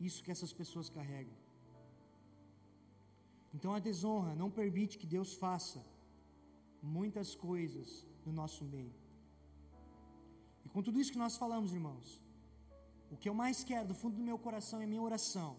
isso 0.00 0.22
que 0.22 0.30
essas 0.30 0.52
pessoas 0.52 0.88
carregam. 0.88 1.34
Então 3.56 3.72
a 3.72 3.84
desonra 3.88 4.34
não 4.42 4.50
permite 4.60 4.98
que 5.00 5.12
Deus 5.16 5.30
faça 5.44 5.80
muitas 6.98 7.28
coisas 7.46 7.88
no 8.26 8.32
nosso 8.40 8.62
meio. 8.74 8.94
E 10.64 10.68
com 10.68 10.82
tudo 10.86 11.00
isso 11.00 11.12
que 11.14 11.24
nós 11.24 11.36
falamos, 11.42 11.72
irmãos, 11.78 12.08
o 13.12 13.16
que 13.16 13.28
eu 13.28 13.36
mais 13.42 13.58
quero 13.70 13.88
do 13.90 13.96
fundo 14.00 14.16
do 14.16 14.28
meu 14.30 14.38
coração 14.46 14.82
e 14.82 14.86
minha 14.92 15.06
oração 15.10 15.50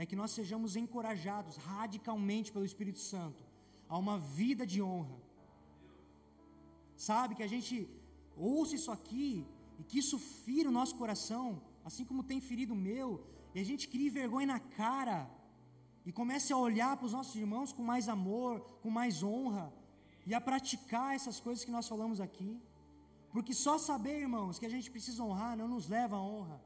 é 0.00 0.06
que 0.06 0.18
nós 0.20 0.30
sejamos 0.38 0.76
encorajados 0.82 1.56
radicalmente 1.56 2.52
pelo 2.52 2.68
Espírito 2.70 3.00
Santo 3.12 3.42
a 3.88 3.98
uma 3.98 4.16
vida 4.18 4.64
de 4.72 4.80
honra. 4.80 5.18
Sabe 7.08 7.34
que 7.34 7.46
a 7.46 7.52
gente 7.54 7.74
ouça 8.36 8.76
isso 8.78 8.92
aqui 8.96 9.46
e 9.80 9.82
que 9.88 9.98
isso 10.02 10.18
fira 10.44 10.68
o 10.68 10.76
nosso 10.78 10.94
coração, 11.02 11.46
assim 11.88 12.04
como 12.04 12.28
tem 12.30 12.40
ferido 12.40 12.74
o 12.74 12.82
meu, 12.90 13.08
e 13.54 13.58
a 13.60 13.64
gente 13.70 13.88
crie 13.88 14.10
vergonha 14.20 14.48
na 14.54 14.60
cara 14.60 15.18
e 16.08 16.12
comece 16.20 16.50
a 16.54 16.56
olhar 16.56 16.96
para 16.96 17.04
os 17.04 17.12
nossos 17.12 17.36
irmãos 17.36 17.70
com 17.70 17.82
mais 17.82 18.08
amor, 18.08 18.60
com 18.82 18.88
mais 18.88 19.22
honra, 19.22 19.70
e 20.26 20.32
a 20.32 20.40
praticar 20.40 21.14
essas 21.14 21.38
coisas 21.38 21.62
que 21.66 21.70
nós 21.70 21.86
falamos 21.86 22.18
aqui. 22.18 22.58
Porque 23.30 23.52
só 23.52 23.76
saber, 23.76 24.22
irmãos, 24.22 24.58
que 24.58 24.64
a 24.64 24.70
gente 24.70 24.90
precisa 24.90 25.22
honrar 25.22 25.54
não 25.54 25.68
nos 25.68 25.86
leva 25.86 26.16
à 26.16 26.22
honra. 26.22 26.58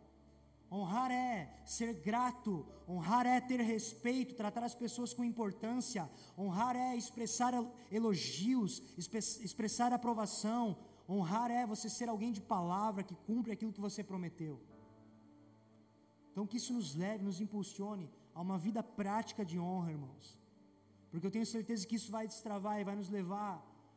Honrar 0.71 1.11
é 1.11 1.53
ser 1.67 1.93
grato, 1.93 2.65
honrar 2.89 3.27
é 3.27 3.41
ter 3.41 3.61
respeito, 3.61 4.37
tratar 4.37 4.63
as 4.63 4.77
pessoas 4.77 5.13
com 5.13 5.25
importância, 5.25 6.09
honrar 6.39 6.77
é 6.77 6.95
expressar 6.97 7.53
elogios, 7.91 8.81
expressar 8.97 9.93
aprovação, 9.93 10.79
honrar 11.09 11.51
é 11.51 11.67
você 11.67 11.91
ser 11.91 12.09
alguém 12.09 12.31
de 12.31 12.41
palavra 12.41 13.03
que 13.03 13.17
cumpre 13.27 13.51
aquilo 13.51 13.73
que 13.73 13.81
você 13.81 14.05
prometeu. 14.05 14.61
Então 16.31 16.47
que 16.47 16.59
isso 16.59 16.73
nos 16.73 16.95
leve, 16.95 17.25
nos 17.25 17.41
impulsione 17.41 18.09
a 18.35 18.41
uma 18.41 18.59
vida 18.59 18.83
prática 18.83 19.45
de 19.45 19.59
honra, 19.59 19.93
irmãos. 19.93 20.39
Porque 21.11 21.27
eu 21.27 21.31
tenho 21.31 21.47
certeza 21.47 21.87
que 21.87 21.97
isso 21.97 22.11
vai 22.11 22.27
destravar 22.27 22.81
e 22.81 22.85
vai 22.85 22.97
nos 22.97 23.11
levar 23.11 23.55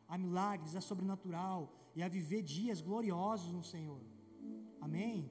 a 0.08 0.18
milagres, 0.18 0.76
a 0.76 0.80
sobrenatural 0.80 1.72
e 1.94 2.02
a 2.02 2.08
viver 2.08 2.42
dias 2.42 2.80
gloriosos 2.80 3.52
no 3.52 3.62
Senhor. 3.62 4.00
Amém? 4.80 5.30